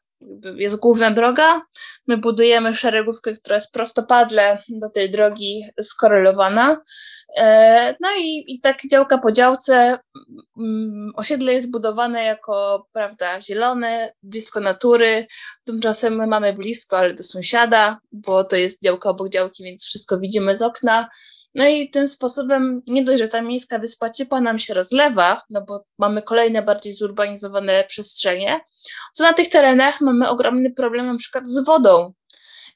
jest 0.56 0.76
główna 0.76 1.10
droga, 1.10 1.62
my 2.06 2.16
budujemy 2.16 2.74
szeregówkę, 2.74 3.32
która 3.32 3.54
jest 3.54 3.72
prostopadle 3.72 4.62
do 4.68 4.90
tej 4.90 5.10
drogi 5.10 5.64
skorelowana. 5.82 6.82
E, 7.36 7.96
no 8.00 8.08
i, 8.18 8.44
i 8.46 8.60
tak 8.60 8.78
działka 8.90 9.18
po 9.18 9.32
działce 9.32 9.98
mm, 10.60 11.12
osiedle 11.16 11.52
jest 11.52 11.70
budowane 11.70 12.24
jako, 12.24 12.86
prawda, 12.92 13.40
zielone, 13.40 14.12
blisko 14.22 14.60
natury. 14.60 15.26
Tymczasem 15.64 16.16
my 16.16 16.26
mamy 16.26 16.52
blisko, 16.52 16.98
ale 16.98 17.14
do 17.14 17.22
sąsiada, 17.22 17.98
bo 18.12 18.44
to 18.44 18.56
jest 18.56 18.82
działka 18.82 19.10
obok 19.10 19.28
działki, 19.28 19.64
więc 19.64 19.86
wszystko 19.86 20.18
widzimy 20.18 20.56
z 20.56 20.62
okna. 20.62 21.08
No 21.54 21.66
i 21.66 21.90
tym 21.90 22.08
sposobem 22.08 22.82
nie 22.86 23.04
dość, 23.04 23.18
że 23.18 23.28
ta 23.28 23.42
miejska 23.42 23.78
wyspa 23.78 24.10
ciepła 24.10 24.40
nam 24.40 24.58
się 24.58 24.74
rozlewa, 24.74 25.42
no 25.50 25.62
bo 25.62 25.84
mamy 25.98 26.22
kolejne 26.22 26.62
bardziej 26.62 26.92
zurbanizowane 26.92 27.84
przestrzenie, 27.84 28.60
co 29.12 29.24
na 29.24 29.32
tych 29.32 29.48
terenach 29.48 30.00
mamy 30.00 30.28
ogromny 30.28 30.70
problem 30.70 31.06
na 31.06 31.18
przykład 31.18 31.48
z 31.48 31.64
wodą. 31.64 32.12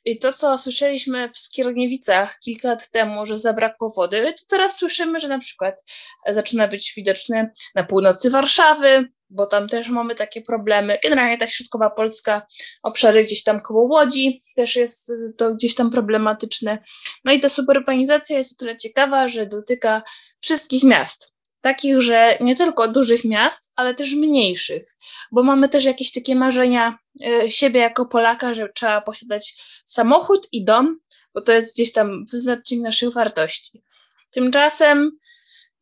I 0.05 0.19
to, 0.19 0.33
co 0.33 0.59
słyszeliśmy 0.59 1.29
w 1.29 1.39
Skierniewicach 1.39 2.39
kilka 2.39 2.69
lat 2.69 2.91
temu, 2.91 3.27
że 3.27 3.39
zabrakło 3.39 3.93
wody, 3.97 4.35
to 4.39 4.45
teraz 4.49 4.77
słyszymy, 4.77 5.21
że 5.21 5.29
na 5.29 5.39
przykład 5.39 5.85
zaczyna 6.29 6.69
być 6.69 6.93
widoczne 6.97 7.51
na 7.75 7.85
północy 7.85 8.31
Warszawy, 8.31 9.09
bo 9.31 9.47
tam 9.47 9.69
też 9.69 9.89
mamy 9.89 10.15
takie 10.15 10.43
problemy. 10.43 10.99
Generalnie 11.03 11.39
ta 11.39 11.47
środkowa 11.47 11.91
Polska, 11.91 12.47
obszary 12.83 13.25
gdzieś 13.25 13.43
tam 13.43 13.61
koło 13.61 13.83
Łodzi, 13.83 14.43
też 14.57 14.77
jest 14.77 15.13
to 15.37 15.55
gdzieś 15.55 15.75
tam 15.75 15.91
problematyczne. 15.91 16.79
No 17.25 17.33
i 17.33 17.41
ta 17.41 17.49
suburbanizacja 17.49 18.39
jest 18.39 18.53
o 18.53 18.57
tyle 18.57 18.77
ciekawa, 18.77 19.29
że 19.29 19.47
dotyka 19.47 20.03
wszystkich 20.41 20.85
miast. 20.85 21.35
Takich, 21.61 22.01
że 22.01 22.39
nie 22.41 22.57
tylko 22.57 22.89
dużych 22.89 23.25
miast, 23.25 23.73
ale 23.77 23.95
też 23.95 24.15
mniejszych, 24.15 24.97
bo 25.33 25.43
mamy 25.43 25.69
też 25.69 25.85
jakieś 25.85 26.13
takie 26.13 26.35
marzenia 26.35 26.99
y, 27.45 27.51
siebie 27.51 27.81
jako 27.81 28.07
Polaka, 28.07 28.55
że 28.55 28.69
trzeba 28.75 29.01
posiadać 29.01 29.55
samochód 29.85 30.49
i 30.53 30.65
dom, 30.65 30.99
bo 31.35 31.41
to 31.41 31.53
jest 31.53 31.75
gdzieś 31.75 31.93
tam 31.93 32.27
wyznacznik 32.33 32.81
naszych 32.81 33.13
wartości. 33.13 33.83
Tymczasem 34.31 35.19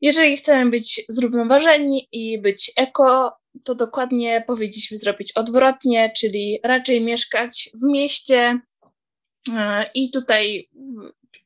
jeżeli 0.01 0.37
chcemy 0.37 0.71
być 0.71 1.05
zrównoważeni 1.09 2.09
i 2.13 2.39
być 2.39 2.73
eko, 2.77 3.37
to 3.65 3.75
dokładnie 3.75 4.45
powinniśmy 4.47 4.99
zrobić 4.99 5.33
odwrotnie, 5.33 6.13
czyli 6.17 6.61
raczej 6.65 7.01
mieszkać 7.01 7.71
w 7.83 7.87
mieście 7.87 8.61
e, 9.57 9.91
i 9.95 10.11
tutaj 10.11 10.69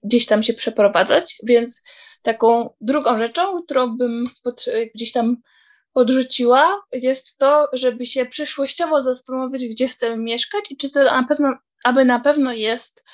gdzieś 0.02 0.26
tam 0.26 0.42
się 0.42 0.54
przeprowadzać. 0.54 1.36
Więc 1.42 1.82
taką 2.22 2.70
drugą 2.80 3.18
rzeczą, 3.18 3.62
którą 3.62 3.96
bym 3.96 4.24
pod, 4.42 4.64
gdzieś 4.94 5.12
tam 5.12 5.36
podrzuciła, 5.92 6.82
jest 6.92 7.38
to, 7.38 7.68
żeby 7.72 8.06
się 8.06 8.26
przyszłościowo 8.26 9.02
zastanowić, 9.02 9.68
gdzie 9.68 9.88
chcemy 9.88 10.16
mieszkać 10.16 10.70
i 10.70 10.76
czy 10.76 10.90
to 10.90 11.04
na 11.04 11.24
pewno, 11.28 11.56
aby 11.84 12.04
na 12.04 12.20
pewno 12.20 12.52
jest 12.52 13.08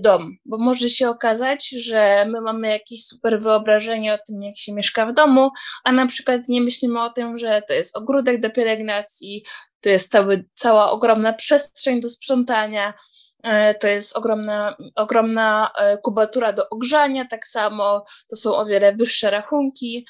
dom, 0.00 0.36
bo 0.44 0.58
może 0.58 0.88
się 0.88 1.08
okazać, 1.08 1.68
że 1.68 2.26
my 2.28 2.40
mamy 2.40 2.68
jakieś 2.68 3.04
super 3.04 3.40
wyobrażenie 3.40 4.14
o 4.14 4.18
tym, 4.26 4.42
jak 4.42 4.56
się 4.56 4.74
mieszka 4.74 5.06
w 5.06 5.14
domu, 5.14 5.50
a 5.84 5.92
na 5.92 6.06
przykład 6.06 6.48
nie 6.48 6.60
myślimy 6.60 7.02
o 7.02 7.10
tym, 7.10 7.38
że 7.38 7.62
to 7.68 7.74
jest 7.74 7.96
ogródek 7.96 8.40
do 8.40 8.50
pielęgnacji, 8.50 9.44
to 9.80 9.88
jest 9.88 10.10
cały, 10.10 10.44
cała 10.54 10.90
ogromna 10.90 11.32
przestrzeń 11.32 12.00
do 12.00 12.08
sprzątania, 12.08 12.94
e, 13.42 13.74
to 13.74 13.88
jest 13.88 14.16
ogromna, 14.16 14.76
ogromna 14.96 15.70
e, 15.78 15.98
kubatura 15.98 16.52
do 16.52 16.68
ogrzania, 16.68 17.24
tak 17.24 17.46
samo, 17.46 18.04
to 18.30 18.36
są 18.36 18.56
o 18.56 18.66
wiele 18.66 18.92
wyższe 18.92 19.30
rachunki, 19.30 20.06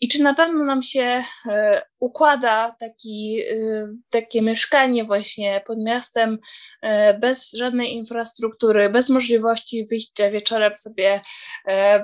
I 0.00 0.08
czy 0.08 0.22
na 0.22 0.34
pewno 0.34 0.64
nam 0.64 0.82
się 0.82 1.22
e, 1.46 1.82
układa 2.00 2.76
taki, 2.80 3.42
e, 3.50 3.88
takie 4.10 4.42
mieszkanie 4.42 5.04
właśnie 5.04 5.62
pod 5.66 5.78
miastem 5.78 6.38
e, 6.82 7.18
bez 7.18 7.52
żadnej 7.52 7.94
infrastruktury, 7.94 8.90
bez 8.90 9.10
możliwości 9.10 9.86
wyjścia 9.86 10.30
wieczorem 10.30 10.72
sobie 10.72 11.20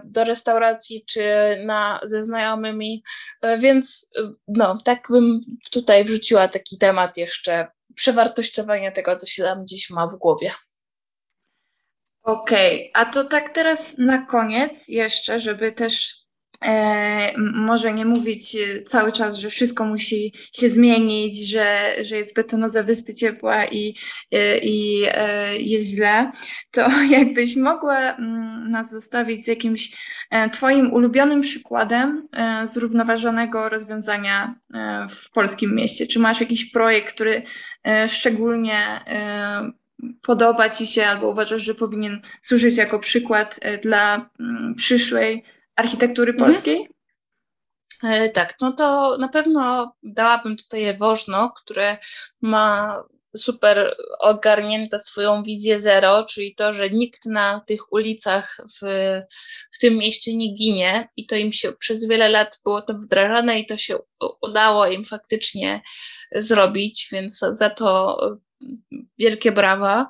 do 0.04 0.24
restauracji 0.24 1.04
czy 1.04 1.22
na, 1.66 2.00
ze 2.02 2.24
znajomymi, 2.24 3.02
więc 3.58 4.10
no, 4.48 4.78
tak 4.84 5.08
bym 5.10 5.40
tutaj 5.70 6.04
wrzuciła 6.04 6.48
taki 6.48 6.78
temat 6.78 7.16
jeszcze 7.16 7.66
przewartościowania 7.94 8.92
tego, 8.92 9.16
co 9.16 9.26
się 9.26 9.42
tam 9.42 9.62
gdzieś 9.62 9.90
ma 9.90 10.06
w 10.06 10.16
głowie. 10.16 10.50
Okej, 12.22 12.90
okay. 12.90 13.02
a 13.02 13.12
to 13.12 13.24
tak 13.24 13.54
teraz 13.54 13.98
na 13.98 14.26
koniec 14.26 14.88
jeszcze, 14.88 15.40
żeby 15.40 15.72
też 15.72 16.27
może 17.54 17.92
nie 17.92 18.04
mówić 18.04 18.56
e, 18.56 18.82
cały 18.82 19.12
czas, 19.12 19.36
że 19.36 19.50
wszystko 19.50 19.84
musi 19.84 20.32
się 20.52 20.70
zmienić, 20.70 21.48
że, 21.48 21.94
że 22.00 22.16
jest 22.16 22.34
betonoza 22.34 22.82
wyspy 22.82 23.14
ciepła 23.14 23.66
i, 23.66 23.94
e, 24.32 24.58
i 24.58 25.00
jest 25.58 25.86
źle, 25.86 26.32
to 26.70 26.88
jakbyś 27.18 27.56
mogła 27.56 27.98
mm, 27.98 28.70
nas 28.70 28.90
zostawić 28.90 29.44
z 29.44 29.46
jakimś 29.46 30.08
Twoim 30.52 30.92
ulubionym 30.92 31.40
przykładem 31.40 32.28
zrównoważonego 32.64 33.68
rozwiązania 33.68 34.54
w 35.08 35.30
polskim 35.30 35.74
mieście? 35.74 36.06
Czy 36.06 36.18
masz 36.18 36.40
jakiś 36.40 36.70
projekt, 36.70 37.14
który 37.14 37.42
szczególnie 38.08 39.00
podoba 40.22 40.68
Ci 40.68 40.86
się 40.86 41.06
albo 41.06 41.30
uważasz, 41.30 41.62
że 41.62 41.74
powinien 41.74 42.20
służyć 42.42 42.76
jako 42.76 42.98
przykład 42.98 43.60
dla 43.82 44.30
mm, 44.40 44.74
przyszłej 44.74 45.44
architektury 45.78 46.32
mhm. 46.32 46.44
polskiej? 46.44 46.88
E, 48.02 48.28
tak, 48.28 48.54
no 48.60 48.72
to 48.72 49.16
na 49.18 49.28
pewno 49.28 49.92
dałabym 50.02 50.56
tutaj 50.56 50.96
Wożno, 50.96 51.50
które 51.50 51.98
ma 52.42 52.96
super 53.36 53.96
ogarnięte 54.18 55.00
swoją 55.00 55.42
wizję 55.42 55.80
zero, 55.80 56.26
czyli 56.30 56.54
to, 56.54 56.74
że 56.74 56.90
nikt 56.90 57.26
na 57.26 57.60
tych 57.66 57.92
ulicach 57.92 58.56
w, 58.82 58.86
w 59.70 59.78
tym 59.78 59.96
mieście 59.96 60.36
nie 60.36 60.54
ginie 60.54 61.08
i 61.16 61.26
to 61.26 61.36
im 61.36 61.52
się 61.52 61.72
przez 61.72 62.08
wiele 62.08 62.28
lat 62.28 62.60
było 62.64 62.82
to 62.82 62.94
wdrażane 62.94 63.60
i 63.60 63.66
to 63.66 63.76
się 63.76 63.98
udało 64.42 64.86
im 64.86 65.04
faktycznie 65.04 65.82
zrobić, 66.34 67.08
więc 67.12 67.38
za 67.38 67.70
to 67.70 68.18
wielkie 69.18 69.52
brawa 69.52 70.08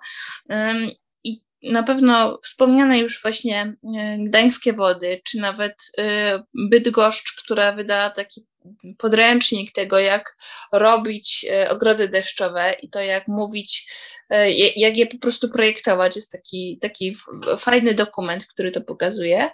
na 1.63 1.83
pewno 1.83 2.39
wspomniane 2.43 2.99
już 2.99 3.23
właśnie 3.23 3.77
e, 3.97 4.19
gdańskie 4.19 4.73
wody, 4.73 5.21
czy 5.25 5.39
nawet 5.39 5.75
e, 5.99 6.43
Bydgoszcz, 6.55 7.43
która 7.45 7.73
wydała 7.73 8.11
taki 8.11 8.47
podręcznik 8.99 9.73
tego, 9.73 9.99
jak 9.99 10.37
robić 10.73 11.47
e, 11.51 11.71
ogrody 11.71 12.09
deszczowe 12.09 12.73
i 12.83 12.91
to, 12.91 13.01
jak 13.01 13.29
mówić, 13.29 13.93
jak 14.77 14.97
je 14.97 15.07
po 15.07 15.19
prostu 15.19 15.49
projektować. 15.49 16.17
Jest 16.17 16.33
taki, 16.33 16.79
taki 16.81 17.17
fajny 17.59 17.95
dokument, 17.95 18.47
który 18.47 18.71
to 18.71 18.81
pokazuje. 18.81 19.51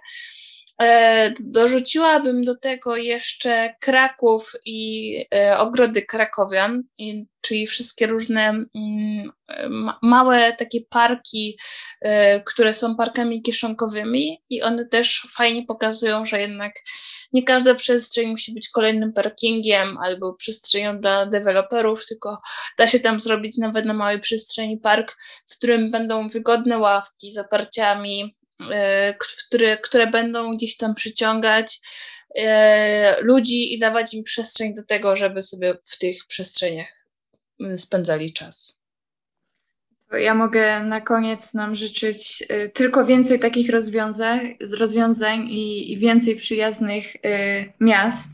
Dorzuciłabym 1.40 2.44
do 2.44 2.58
tego 2.58 2.96
jeszcze 2.96 3.74
Kraków 3.80 4.52
i 4.64 5.16
ogrody 5.58 6.02
krakowian, 6.02 6.82
czyli 7.44 7.66
wszystkie 7.66 8.06
różne 8.06 8.66
mm, 8.74 9.32
małe 10.02 10.52
takie 10.52 10.80
parki, 10.90 11.58
e, 12.00 12.40
które 12.40 12.74
są 12.74 12.96
parkami 12.96 13.42
kieszonkowymi 13.42 14.42
i 14.50 14.62
one 14.62 14.88
też 14.88 15.28
fajnie 15.37 15.66
pokazują, 15.66 16.26
że 16.26 16.40
jednak 16.40 16.74
nie 17.32 17.42
każda 17.42 17.74
przestrzeń 17.74 18.30
musi 18.30 18.54
być 18.54 18.68
kolejnym 18.68 19.12
parkingiem 19.12 19.98
albo 19.98 20.34
przestrzenią 20.34 21.00
dla 21.00 21.26
deweloperów, 21.26 22.06
tylko 22.06 22.38
da 22.78 22.88
się 22.88 23.00
tam 23.00 23.20
zrobić 23.20 23.58
nawet 23.58 23.87
na 23.87 23.94
małej 23.94 24.20
przestrzeni 24.20 24.78
park, 24.78 25.16
w 25.46 25.56
którym 25.56 25.90
będą 25.90 26.28
wygodne 26.28 26.78
ławki 26.78 27.32
z 27.32 27.38
aparciami, 27.38 28.22
e, 28.24 28.43
które, 29.18 29.78
które 29.78 30.06
będą 30.06 30.54
gdzieś 30.54 30.76
tam 30.76 30.94
przyciągać 30.94 31.80
e, 32.36 33.20
ludzi 33.20 33.74
i 33.74 33.78
dawać 33.78 34.14
im 34.14 34.22
przestrzeń 34.22 34.74
do 34.74 34.82
tego, 34.82 35.16
żeby 35.16 35.42
sobie 35.42 35.78
w 35.84 35.98
tych 35.98 36.26
przestrzeniach 36.26 37.06
spędzali 37.76 38.32
czas. 38.32 38.84
Ja 40.12 40.34
mogę 40.34 40.80
na 40.80 41.00
koniec 41.00 41.54
nam 41.54 41.76
życzyć 41.76 42.44
y, 42.50 42.68
tylko 42.68 43.06
więcej 43.06 43.40
takich 43.40 43.70
rozwiązań, 43.70 44.56
rozwiązań 44.78 45.46
i, 45.50 45.98
więcej 45.98 46.36
przyjaznych 46.36 47.16
y, 47.16 47.18
miast. 47.80 48.30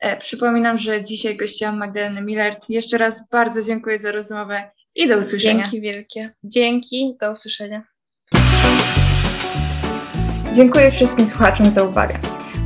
E, 0.00 0.16
przypominam, 0.16 0.78
że 0.78 1.04
dzisiaj 1.04 1.36
gościłam 1.36 1.78
Magdalenę 1.78 2.22
Millert. 2.22 2.64
Jeszcze 2.68 2.98
raz 2.98 3.28
bardzo 3.28 3.62
dziękuję 3.62 4.00
za 4.00 4.12
rozmowę 4.12 4.70
i 4.94 5.08
do 5.08 5.18
usłyszenia. 5.18 5.62
Dzięki 5.62 5.80
wielkie. 5.80 6.34
Dzięki, 6.44 7.16
do 7.20 7.30
usłyszenia. 7.30 7.93
Dziękuję 10.54 10.90
wszystkim 10.90 11.26
słuchaczom 11.26 11.70
za 11.70 11.82
uwagę. 11.82 12.14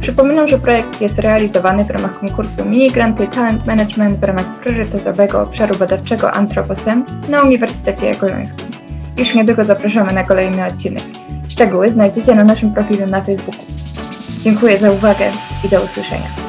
Przypominam, 0.00 0.46
że 0.46 0.58
projekt 0.58 1.00
jest 1.00 1.18
realizowany 1.18 1.84
w 1.84 1.90
ramach 1.90 2.20
konkursu 2.20 2.64
Mini 2.64 2.90
Granty 2.90 3.26
Talent 3.26 3.66
Management 3.66 4.20
w 4.20 4.22
ramach 4.22 4.46
priorytetowego 4.60 5.42
obszaru 5.42 5.78
badawczego 5.78 6.32
Antropocen 6.32 7.04
na 7.28 7.42
Uniwersytecie 7.42 8.06
Jagiellońskim. 8.06 8.66
Już 9.18 9.34
niedługo 9.34 9.64
zapraszamy 9.64 10.12
na 10.12 10.24
kolejny 10.24 10.66
odcinek. 10.66 11.04
Szczegóły 11.48 11.92
znajdziecie 11.92 12.34
na 12.34 12.44
naszym 12.44 12.74
profilu 12.74 13.06
na 13.06 13.20
Facebooku. 13.20 13.64
Dziękuję 14.40 14.78
za 14.78 14.90
uwagę 14.90 15.30
i 15.64 15.68
do 15.68 15.82
usłyszenia. 15.82 16.47